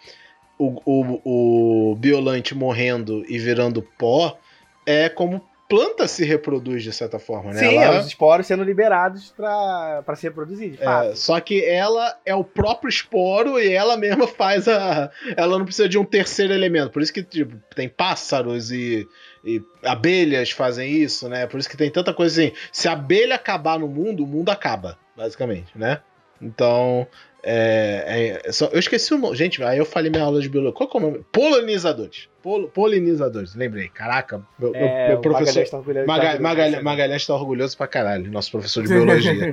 [0.59, 4.39] o, o, o Biolante morrendo e virando pó,
[4.85, 5.43] é como
[5.75, 7.59] planta se reproduz de certa forma, né?
[7.59, 7.97] Sim, ela...
[7.97, 10.79] é os esporos sendo liberados para se reproduzir.
[10.81, 15.11] É, só que ela é o próprio esporo e ela mesma faz a.
[15.37, 16.93] Ela não precisa de um terceiro elemento.
[16.93, 19.09] Por isso que tipo, tem pássaros e,
[19.45, 21.47] e abelhas fazem isso, né?
[21.49, 22.53] Por isso que tem tanta coisa assim.
[22.71, 26.01] Se a abelha acabar no mundo, o mundo acaba, basicamente, né?
[26.41, 27.07] Então,
[27.47, 29.37] é, é, só, eu esqueci o nome.
[29.37, 30.75] Gente, aí eu falei minha aula de biologia.
[30.75, 31.25] Qual é o nome?
[31.31, 32.29] Polinizadores.
[32.43, 33.89] Pol, polinizadores, lembrei.
[33.89, 35.55] Caraca, meu, é, meu professor.
[35.55, 39.53] Magalhães tá orgulhoso, Magalhães, Magalhães, Magalhães tá orgulhoso pra caralho, nosso professor de biologia.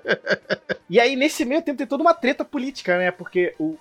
[0.88, 3.10] e aí, nesse meio tempo, tem toda uma treta política, né?
[3.10, 3.76] Porque o,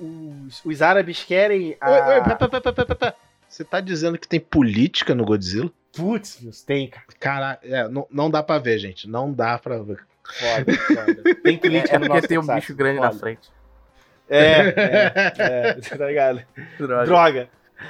[0.47, 1.77] os, os, árabes querem.
[1.79, 1.91] A...
[1.91, 3.15] Oi, oi, pá, pá, pá,
[3.47, 5.71] Você tá dizendo que tem política no Godzilla?
[5.93, 7.05] Putz, tem, cara.
[7.19, 9.07] Cara, é, não, não dá pra ver, gente.
[9.09, 9.99] Não dá pra ver.
[10.23, 11.35] Foda, foda.
[11.43, 13.13] Tem política é, é porque tem um bicho grande foda.
[13.13, 13.49] na frente.
[14.29, 16.41] É, é, é, tá ligado?
[16.77, 17.05] Droga.
[17.05, 17.49] Droga.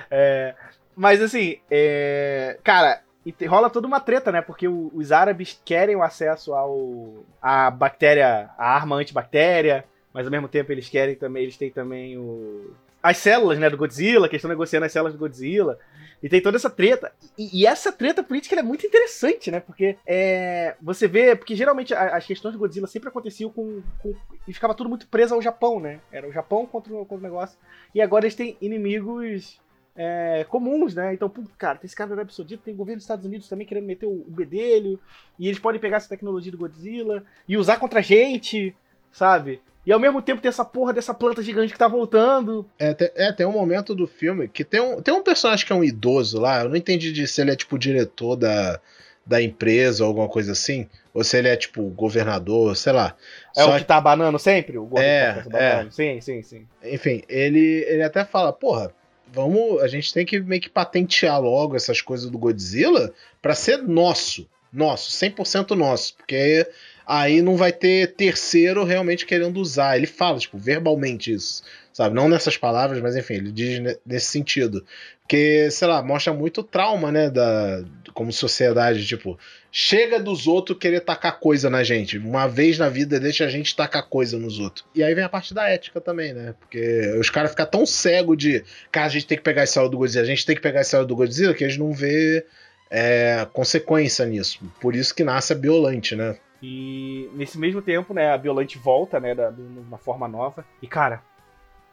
[0.09, 0.55] É,
[0.95, 3.01] mas assim, é, cara,
[3.47, 4.41] rola toda uma treta, né?
[4.41, 10.31] Porque o, os árabes querem o acesso ao a bactéria, a arma antibactéria, mas ao
[10.31, 14.35] mesmo tempo eles querem também, eles têm também o as células, né, do Godzilla, que
[14.35, 15.79] estão negociando as células do Godzilla.
[16.21, 17.11] E tem toda essa treta.
[17.37, 19.59] E, e essa treta política é muito interessante, né?
[19.59, 21.35] Porque é, você vê.
[21.35, 24.13] Porque geralmente as questões do Godzilla sempre aconteciam com, com,
[24.47, 25.99] E ficava tudo muito preso ao Japão, né?
[26.11, 27.57] Era o Japão contra, contra o negócio.
[27.93, 29.59] E agora eles têm inimigos
[29.95, 31.13] é, comuns, né?
[31.13, 33.65] Então, cara, tem esse cara da Arábia Saudita, tem o governo dos Estados Unidos também
[33.65, 34.99] querendo meter o, o bedelho.
[35.39, 38.75] E eles podem pegar essa tecnologia do Godzilla e usar contra a gente,
[39.11, 39.61] sabe?
[39.85, 42.65] E ao mesmo tempo tem essa porra dessa planta gigante que tá voltando.
[42.77, 45.73] É, tem, é, tem um momento do filme que tem um, tem um personagem que
[45.73, 46.61] é um idoso lá.
[46.61, 48.79] Eu não entendi de se ele é tipo diretor da,
[49.25, 50.87] da empresa ou alguma coisa assim.
[51.13, 53.15] Ou se ele é tipo governador, sei lá.
[53.57, 54.77] É Só o que tá banando sempre?
[54.77, 55.87] O é, tá é.
[55.89, 56.67] Sim, sim, sim.
[56.83, 58.93] Enfim, ele, ele até fala, porra,
[59.33, 59.81] vamos.
[59.81, 64.47] A gente tem que meio que patentear logo essas coisas do Godzilla para ser nosso.
[64.71, 66.15] Nosso, 100% nosso.
[66.15, 66.65] Porque
[67.05, 69.97] aí não vai ter terceiro realmente querendo usar.
[69.97, 72.15] Ele fala, tipo, verbalmente isso, sabe?
[72.15, 74.85] Não nessas palavras, mas enfim, ele diz nesse sentido.
[75.21, 79.39] Porque, sei lá, mostra muito trauma, né, da, como sociedade, tipo,
[79.71, 82.17] chega dos outros querer tacar coisa na gente.
[82.17, 84.85] Uma vez na vida deixa a gente tacar coisa nos outros.
[84.93, 86.53] E aí vem a parte da ética também, né?
[86.59, 89.97] Porque os caras ficam tão cegos de, cara, a gente tem que pegar esse do
[89.97, 92.45] Godzilla, a gente tem que pegar esse do Godzilla, que eles não vê
[92.91, 94.59] é, consequência nisso.
[94.81, 96.37] Por isso que nasce a Biolante, né?
[96.61, 100.65] E nesse mesmo tempo, né, a Biolante volta, né, da, de uma forma nova.
[100.81, 101.23] E, cara,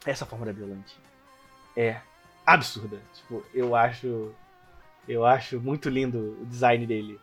[0.05, 0.97] essa forma da Biolante
[1.77, 1.99] é
[2.45, 2.99] absurda.
[3.15, 4.35] Tipo, eu acho.
[5.07, 7.19] Eu acho muito lindo o design dele.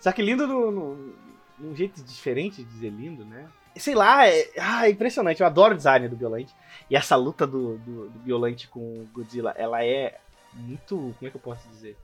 [0.00, 1.14] Só que lindo no, no,
[1.58, 3.46] num jeito diferente de dizer lindo, né?
[3.76, 5.42] Sei lá, é, ah, é impressionante.
[5.42, 6.54] Eu adoro o design do Biolante.
[6.88, 10.18] E essa luta do, do, do Biolante com o Godzilla, ela é
[10.54, 10.96] muito.
[11.18, 11.94] Como é que eu posso dizer?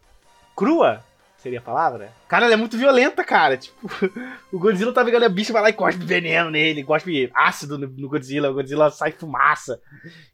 [0.55, 1.03] Crua
[1.43, 2.13] seria a palavra?
[2.29, 3.57] Cara, ela é muito violenta, cara.
[3.57, 3.91] Tipo,
[4.53, 8.09] o Godzilla tá pegando a bicha, vai lá e cospe veneno nele, cospe ácido no,
[8.09, 9.81] Godzilla, o Godzilla sai fumaça.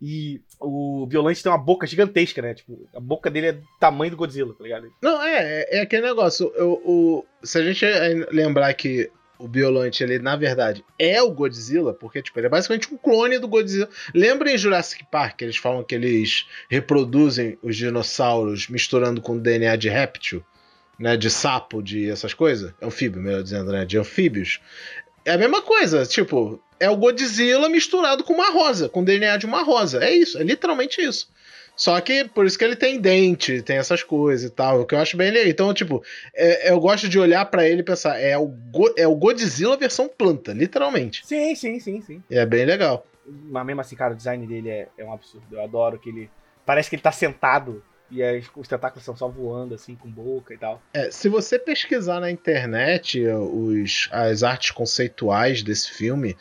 [0.01, 2.55] E o Violante tem uma boca gigantesca, né?
[2.55, 4.93] Tipo, a boca dele é do tamanho do Godzilla, tá ligado?
[5.03, 6.53] Não, é, é, é aquele negócio.
[6.59, 7.85] O, o, se a gente
[8.31, 12.93] lembrar que o Biolante, ele na verdade é o Godzilla, porque tipo, ele é basicamente
[12.93, 13.89] um clone do Godzilla.
[14.15, 19.89] Lembra em Jurassic Park, eles falam que eles reproduzem os dinossauros misturando com DNA de
[19.89, 20.45] réptil,
[20.99, 22.73] né, de sapo, de essas coisas?
[22.83, 24.61] Anfíbio, melhor dizendo, né, de anfíbios.
[25.25, 29.47] É a mesma coisa, tipo, é o Godzilla misturado com uma rosa, com DNA de
[29.47, 30.03] uma rosa.
[30.03, 31.31] É isso, é literalmente isso.
[31.79, 34.97] Só que por isso que ele tem dente, tem essas coisas e tal, o que
[34.97, 35.49] eu acho bem legal.
[35.49, 36.03] Então, tipo,
[36.35, 39.77] é, eu gosto de olhar para ele e pensar, é o, Go, é o Godzilla
[39.77, 41.25] versão planta, literalmente.
[41.25, 42.23] Sim, sim, sim, sim.
[42.29, 43.07] E é bem legal.
[43.25, 45.47] Mas mesmo assim, cara, o design dele é, é um absurdo.
[45.53, 46.29] Eu adoro que ele.
[46.67, 50.55] Parece que ele tá sentado e as, os tentáculos estão só voando, assim, com boca
[50.55, 50.83] e tal.
[50.95, 56.37] É, se você pesquisar na internet os, as artes conceituais desse filme,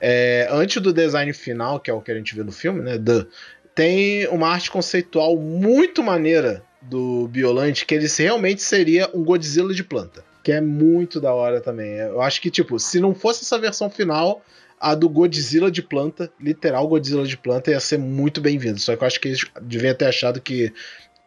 [0.00, 2.98] é, antes do design final, que é o que a gente vê no filme, né?
[2.98, 3.26] The,
[3.74, 9.84] tem uma arte conceitual muito maneira do Biolante, que ele realmente seria um Godzilla de
[9.84, 10.24] planta.
[10.42, 11.92] Que é muito da hora também.
[11.92, 14.42] Eu acho que, tipo, se não fosse essa versão final,
[14.78, 18.80] a do Godzilla de planta, literal Godzilla de planta, ia ser muito bem-vindo.
[18.80, 20.72] Só que eu acho que eles deviam ter achado que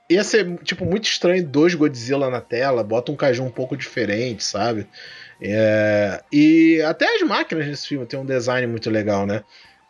[0.10, 4.44] ia ser, tipo, muito estranho dois Godzilla na tela, bota um caju um pouco diferente,
[4.44, 4.88] sabe?
[5.42, 6.24] É...
[6.32, 9.44] E até as máquinas nesse filme tem um design muito legal, né?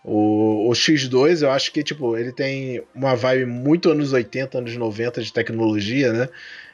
[0.03, 4.77] O, o, X2, eu acho que, tipo, ele tem uma vibe muito anos 80, anos
[4.77, 6.29] 90 de tecnologia, né?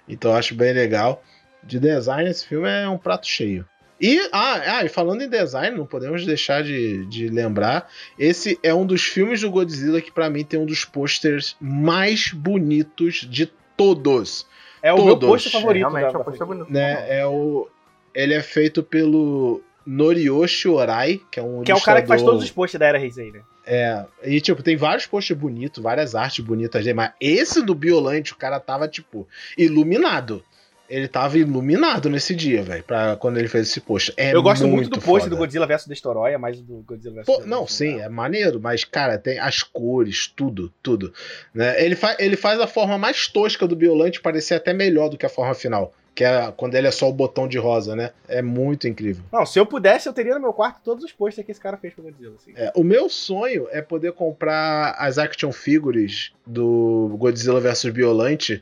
[0.07, 1.23] Então eu acho bem legal.
[1.63, 3.65] De design, esse filme é um prato cheio.
[4.01, 7.87] E, ah, ah, e falando em design, não podemos deixar de, de lembrar,
[8.17, 12.31] esse é um dos filmes do Godzilla que para mim tem um dos posters mais
[12.33, 13.45] bonitos de
[13.77, 14.47] todos.
[14.81, 15.05] É o todos.
[15.05, 15.85] meu pôster favorito.
[15.85, 16.73] É, realmente, é o pôster bonito.
[16.73, 17.69] Né, é o,
[18.15, 22.23] ele é feito pelo Noriyoshi Orai, que é um Que é o cara que faz
[22.23, 23.41] todos os posts da Era Heisei, né?
[23.63, 28.33] É, e tipo, tem vários posts bonitos, várias artes bonitas dele, mas esse do Biolante,
[28.33, 30.43] o cara tava, tipo, iluminado.
[30.91, 34.13] Ele tava iluminado nesse dia, velho, pra quando ele fez esse post.
[34.17, 37.25] É Eu gosto muito, muito do post do Godzilla vs Destoroyah, mais do Godzilla vs
[37.25, 41.13] Pô, Não, sim, é maneiro, mas, cara, tem as cores, tudo, tudo.
[41.53, 41.81] Né?
[41.83, 45.25] Ele, fa ele faz a forma mais tosca do Biolante parecer até melhor do que
[45.25, 45.93] a forma final.
[46.13, 48.11] Que é quando ele é só o botão de rosa, né?
[48.27, 49.23] É muito incrível.
[49.31, 51.77] Não, se eu pudesse, eu teria no meu quarto todos os posters que esse cara
[51.77, 52.35] fez pro Godzilla.
[52.35, 52.51] Assim.
[52.53, 58.61] É, o meu sonho é poder comprar as action figures do Godzilla vs Biolante,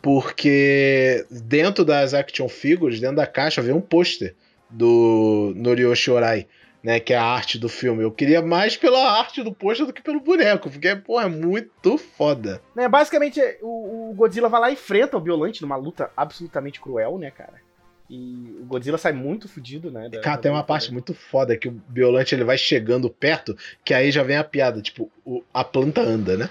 [0.00, 4.34] porque dentro das action figures, dentro da caixa, vem um pôster
[4.70, 6.46] do Noriyoshi Orai
[6.82, 8.02] né, que é a arte do filme.
[8.02, 11.98] Eu queria mais pela arte do pôster do que pelo boneco, porque, porra, é muito
[11.98, 12.62] foda.
[12.74, 17.18] Né, basicamente, o, o Godzilla vai lá e enfrenta o Violante numa luta absolutamente cruel,
[17.18, 17.54] né, cara?
[18.08, 20.08] E o Godzilla sai muito fudido, né?
[20.08, 23.92] Da, cara, tem uma parte muito foda que o Violante ele vai chegando perto, que
[23.92, 26.48] aí já vem a piada, tipo, o, a planta anda, né?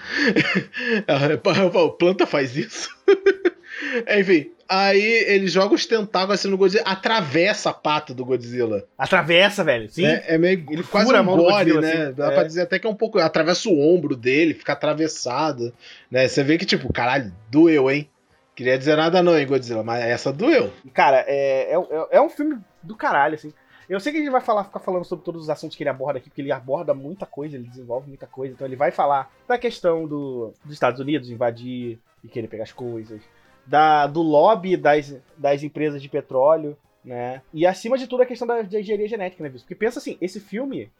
[1.08, 2.88] a planta faz isso.
[4.18, 8.84] Enfim, Aí ele joga os tentáculos assim no Godzilla, atravessa a pata do Godzilla.
[8.98, 10.04] Atravessa, velho, sim.
[10.04, 11.92] É, é meio ele quase um Godzilla, né?
[11.92, 12.34] Assim, Dá é.
[12.34, 13.18] pra dizer até que é um pouco.
[13.18, 15.72] Atravessa o ombro dele, fica atravessado.
[16.10, 16.28] Né?
[16.28, 18.10] Você vê que, tipo, caralho, doeu, hein?
[18.58, 20.72] Queria dizer nada não, hein, Godzilla, mas essa doeu.
[20.92, 23.52] Cara, é, é, é um filme do caralho, assim.
[23.88, 25.90] Eu sei que a gente vai falar, ficar falando sobre todos os assuntos que ele
[25.90, 28.52] aborda aqui, porque ele aborda muita coisa, ele desenvolve muita coisa.
[28.52, 32.72] Então ele vai falar da questão do, dos Estados Unidos invadir e querer pegar as
[32.72, 33.22] coisas
[33.64, 37.40] da, do lobby das, das empresas de petróleo, né?
[37.54, 39.66] E acima de tudo a questão da, da engenharia genética, né, Wilson?
[39.66, 40.90] Porque pensa assim, esse filme,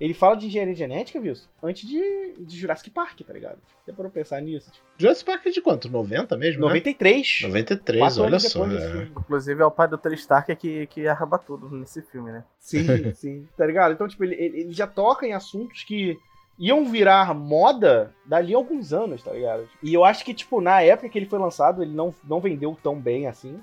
[0.00, 3.58] ele fala de engenharia genética, Wilson, antes de, de Jurassic Park, tá ligado?
[3.86, 4.70] Dá pra pensar nisso.
[4.70, 4.84] Tipo.
[4.98, 5.88] Jurassic Park é de quanto?
[5.88, 7.40] 90 mesmo, 93.
[7.42, 7.48] Né?
[7.48, 8.66] 93, olha só.
[8.66, 9.04] É.
[9.04, 12.44] Inclusive é o pai do Tony Stark que, que arraba tudo nesse filme, né?
[12.58, 13.48] Sim, sim.
[13.56, 13.92] Tá ligado?
[13.92, 16.18] Então, tipo, ele, ele já toca em assuntos que
[16.58, 19.68] iam virar moda dali a alguns anos, tá ligado?
[19.82, 22.76] E eu acho que, tipo, na época que ele foi lançado, ele não, não vendeu
[22.82, 23.60] tão bem assim.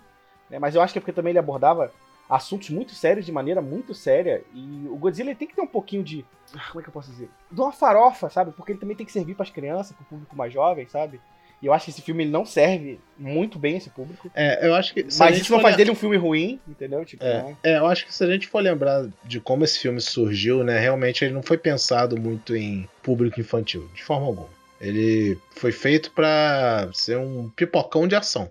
[0.49, 0.59] Né?
[0.59, 1.91] Mas eu acho que é porque também ele abordava
[2.29, 4.43] assuntos muito sérios de maneira muito séria.
[4.53, 6.23] E o Godzilla tem que ter um pouquinho de.
[6.69, 7.29] Como é que eu posso dizer?
[7.51, 8.51] De uma farofa, sabe?
[8.51, 11.19] Porque ele também tem que servir para as crianças, para o público mais jovem, sabe?
[11.61, 14.31] E eu acho que esse filme não serve muito bem esse público.
[14.33, 15.05] É, eu acho que.
[15.17, 17.03] Mas isso não faz dele um filme ruim, entendeu?
[17.03, 17.57] Tipo, é, né?
[17.63, 20.79] é, eu acho que se a gente for lembrar de como esse filme surgiu, né?
[20.79, 24.59] Realmente ele não foi pensado muito em público infantil, de forma alguma.
[24.79, 28.49] Ele foi feito para ser um pipocão de ação.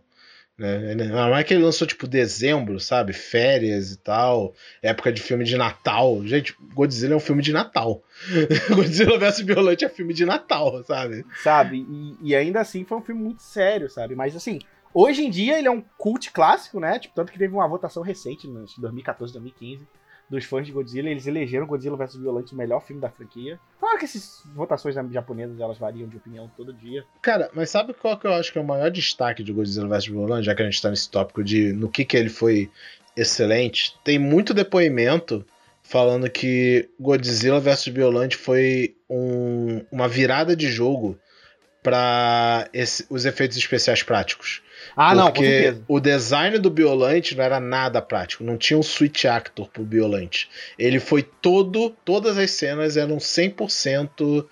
[0.58, 0.94] Né?
[0.94, 3.12] Não é que ele lançou tipo dezembro, sabe?
[3.12, 6.20] Férias e tal, época de filme de Natal.
[6.26, 8.02] Gente, Godzilla é um filme de Natal.
[8.74, 11.24] Godzilla vs Violante é filme de Natal, sabe?
[11.42, 11.86] Sabe?
[11.88, 14.16] E, e, ainda assim foi um filme muito sério, sabe?
[14.16, 14.58] Mas assim,
[14.92, 16.98] hoje em dia ele é um cult clássico, né?
[16.98, 19.86] Tipo, tanto que teve uma votação recente, em 2014, 2015,
[20.28, 21.08] dos fãs de Godzilla.
[21.08, 23.58] Eles elegeram Godzilla vs Violante o melhor filme da franquia.
[23.78, 27.04] Claro que essas votações japonesas elas variam de opinião todo dia.
[27.22, 30.06] Cara, mas sabe qual que eu acho que é o maior destaque de Godzilla vs
[30.06, 32.70] Violante, já que a gente tá nesse tópico de no que, que ele foi
[33.16, 33.96] excelente?
[34.04, 35.44] Tem muito depoimento
[35.82, 41.18] falando que Godzilla vs Violante foi um, uma virada de jogo
[41.88, 42.68] para
[43.08, 44.60] os efeitos especiais práticos.
[44.94, 45.82] Ah, não, certeza.
[45.88, 50.50] o design do Biolante não era nada prático, não tinha um switch actor pro Biolante.
[50.78, 54.46] Ele foi todo, todas as cenas eram 100%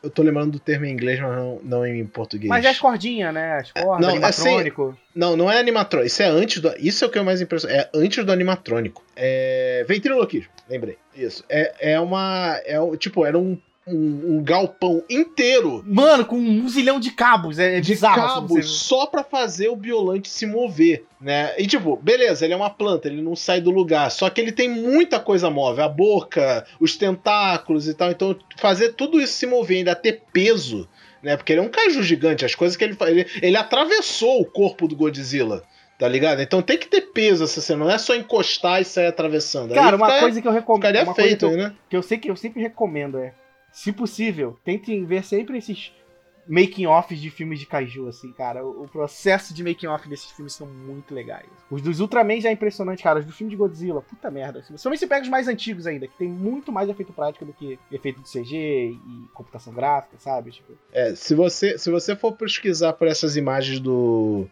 [0.00, 2.48] eu tô lembrando do termo em inglês, mas não, não em português.
[2.48, 3.58] Mas é as cordinhas, né?
[3.58, 4.88] As cordas, não, animatrônico.
[4.90, 6.06] Assim, não, não é animatrônico.
[6.06, 6.72] Isso é antes do.
[6.78, 7.80] Isso é o que é mais impressionante.
[7.80, 9.04] É antes do animatrônico.
[9.16, 9.84] É.
[9.88, 10.96] Ventriloquismo, lembrei.
[11.16, 11.44] Isso.
[11.48, 12.60] É, é uma.
[12.64, 13.58] É, tipo, era um
[13.90, 15.82] um, um, galpão inteiro.
[15.86, 17.58] Mano, com um zilhão de cabos.
[17.58, 18.20] É, é de bizarro.
[18.20, 21.54] Assim, cabos assim, só para fazer o Biolante se mover, né?
[21.58, 24.10] E tipo, beleza, ele é uma planta, ele não sai do lugar.
[24.10, 25.84] Só que ele tem muita coisa móvel.
[25.84, 28.10] A boca, os tentáculos e tal.
[28.10, 30.88] Então, fazer tudo isso se mover, ainda ter peso,
[31.22, 31.36] né?
[31.36, 32.44] Porque ele é um caju gigante.
[32.44, 33.10] As coisas que ele faz.
[33.10, 35.62] Ele, ele atravessou o corpo do Godzilla.
[35.98, 36.40] Tá ligado?
[36.40, 39.74] Então tem que ter peso essa cena, não é só encostar e sair atravessando.
[39.74, 40.86] Cara, Aí uma fica, coisa que eu recomendo.
[40.86, 41.74] Ficaria feito, que eu, né?
[41.90, 43.34] Que eu sei que eu sempre recomendo é
[43.78, 45.92] se possível, tentem ver sempre esses
[46.48, 48.66] making-offs de filmes de kaiju, assim, cara.
[48.66, 51.46] O, o processo de making-off desses filmes são muito legais.
[51.70, 53.20] Os dos Ultraman já é impressionante, cara.
[53.20, 54.64] Os do filme de Godzilla, puta merda.
[54.76, 57.78] Somente se pega os mais antigos ainda, que tem muito mais efeito prático do que
[57.92, 60.50] efeito de CG e computação gráfica, sabe?
[60.50, 60.72] Tipo...
[60.92, 64.48] É, se você, se você for pesquisar por essas imagens do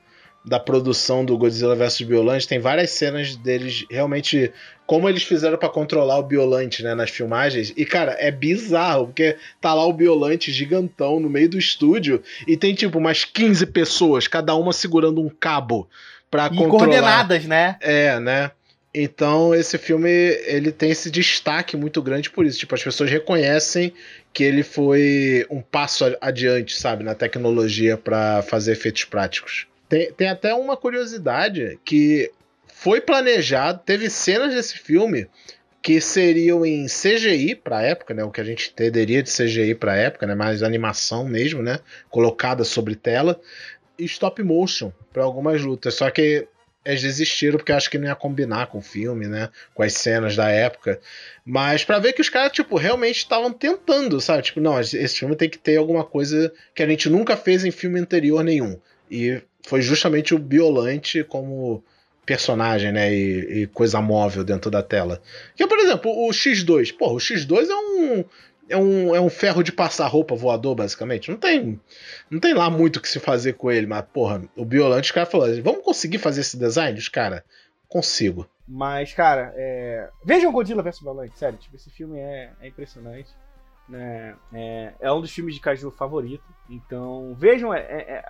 [0.46, 4.52] da produção do Godzilla vs Biolante, tem várias cenas deles realmente
[4.86, 7.72] como eles fizeram para controlar o Biolante, né, nas filmagens.
[7.76, 12.56] E cara, é bizarro, porque tá lá o Biolante gigantão no meio do estúdio e
[12.56, 15.88] tem tipo umas 15 pessoas, cada uma segurando um cabo
[16.30, 16.70] para controlar.
[16.70, 17.76] coordenadas, né?
[17.80, 18.52] É, né?
[18.94, 20.08] Então esse filme
[20.46, 22.60] ele tem esse destaque muito grande por isso.
[22.60, 23.92] Tipo, as pessoas reconhecem
[24.32, 29.66] que ele foi um passo adiante, sabe, na tecnologia para fazer efeitos práticos.
[29.88, 32.30] Tem, tem até uma curiosidade que
[32.66, 35.28] foi planejado, teve cenas desse filme
[35.82, 38.24] que seriam em CGI para época, né?
[38.24, 40.34] O que a gente entenderia de CGI para época, né?
[40.34, 41.78] Mais animação mesmo, né?
[42.10, 43.40] Colocada sobre tela
[43.96, 45.94] e stop motion para algumas lutas.
[45.94, 46.48] Só que
[46.84, 49.48] eles desistiram porque acho que não ia combinar com o filme, né?
[49.74, 51.00] Com as cenas da época.
[51.44, 54.42] Mas para ver que os caras, tipo, realmente estavam tentando, sabe?
[54.42, 57.70] Tipo, não, esse filme tem que ter alguma coisa que a gente nunca fez em
[57.70, 58.76] filme anterior nenhum.
[59.10, 61.82] E foi justamente o Biolante como
[62.24, 65.20] personagem, né, e, e, coisa móvel dentro da tela.
[65.56, 66.96] Que, por exemplo, o X2.
[66.96, 68.24] Porra, o X2 é um,
[68.68, 71.30] é um, é um ferro de passar roupa voador, basicamente.
[71.30, 71.80] Não tem,
[72.30, 75.12] não tem lá muito o que se fazer com ele, mas, porra, o Biolante, os
[75.12, 76.96] caras falaram, vamos conseguir fazer esse design?
[76.96, 77.42] Os caras,
[77.88, 78.48] consigo.
[78.68, 80.08] Mas, cara, é...
[80.24, 83.30] vejam Godzilla vs Biolante, sério, tipo, esse filme é, é impressionante.
[83.88, 84.34] Né?
[84.52, 86.44] É, é um dos filmes de Kaiju favorito.
[86.68, 88.24] Então, vejam, é, é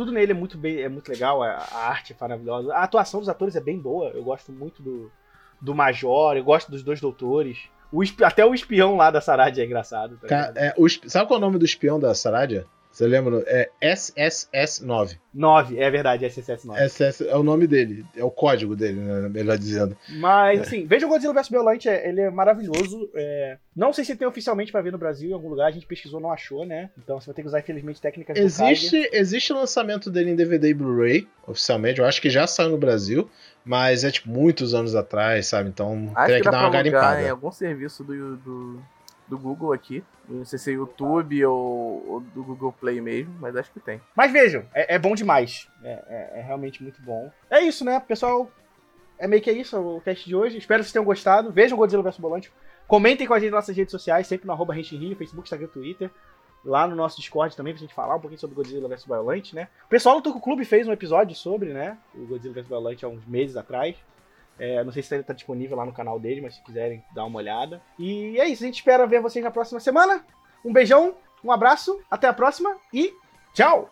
[0.00, 2.72] tudo nele é muito bem, é muito legal, a, a, arte é maravilhosa.
[2.72, 4.08] A atuação dos atores é bem boa.
[4.08, 5.12] Eu gosto muito do,
[5.60, 7.68] do Major, eu gosto dos dois doutores.
[7.92, 10.18] O, até o espião lá da Saradia é engraçado.
[10.26, 12.66] Tá é, o, sabe qual é o nome do espião da Saradia?
[12.90, 13.42] Você lembra?
[13.46, 15.16] É SSS9.
[15.32, 16.88] 9, é verdade, SSS9.
[16.88, 19.96] SS é o nome dele, é o código dele, né, melhor dizendo.
[20.08, 20.62] Mas, é.
[20.62, 21.48] assim, veja o Godzilla vs.
[21.48, 23.08] Biolante, é, ele é maravilhoso.
[23.14, 23.56] É...
[23.76, 26.20] Não sei se tem oficialmente para ver no Brasil, em algum lugar, a gente pesquisou,
[26.20, 26.90] não achou, né?
[26.98, 30.74] Então você vai ter que usar, infelizmente, técnicas existe, Existe lançamento dele em DVD e
[30.74, 33.30] Blu-ray, oficialmente, eu acho que já saiu no Brasil,
[33.64, 35.68] mas é, tipo, muitos anos atrás, sabe?
[35.68, 37.22] Então, acho teria que, que dar uma garimpada.
[37.22, 38.82] em algum serviço do, do
[39.30, 40.02] do Google aqui.
[40.28, 44.00] Não sei se é YouTube ou, ou, do Google Play mesmo, mas acho que tem.
[44.14, 45.68] Mas vejam, é, é bom demais.
[45.82, 47.30] É, é, é, realmente muito bom.
[47.48, 48.50] É isso, né, pessoal?
[49.18, 50.58] É meio que isso o cast de hoje.
[50.58, 51.52] Espero que vocês tenham gostado.
[51.52, 52.52] Vejam Godzilla vs Bolante.
[52.88, 56.10] Comentem com a gente nas nossas redes sociais, sempre no arroba Rio, Facebook, Instagram, Twitter.
[56.64, 59.68] Lá no nosso Discord também, pra gente falar um pouquinho sobre Godzilla vs Violent, né?
[59.86, 61.96] O pessoal do Toco Clube fez um episódio sobre, né?
[62.14, 63.96] O Godzilla vs Violent há uns meses atrás.
[64.60, 67.38] É, não sei se está disponível lá no canal dele, mas se quiserem dar uma
[67.38, 67.80] olhada.
[67.98, 70.24] E é isso, a gente espera ver vocês na próxima semana.
[70.62, 73.14] Um beijão, um abraço, até a próxima e
[73.54, 73.90] tchau!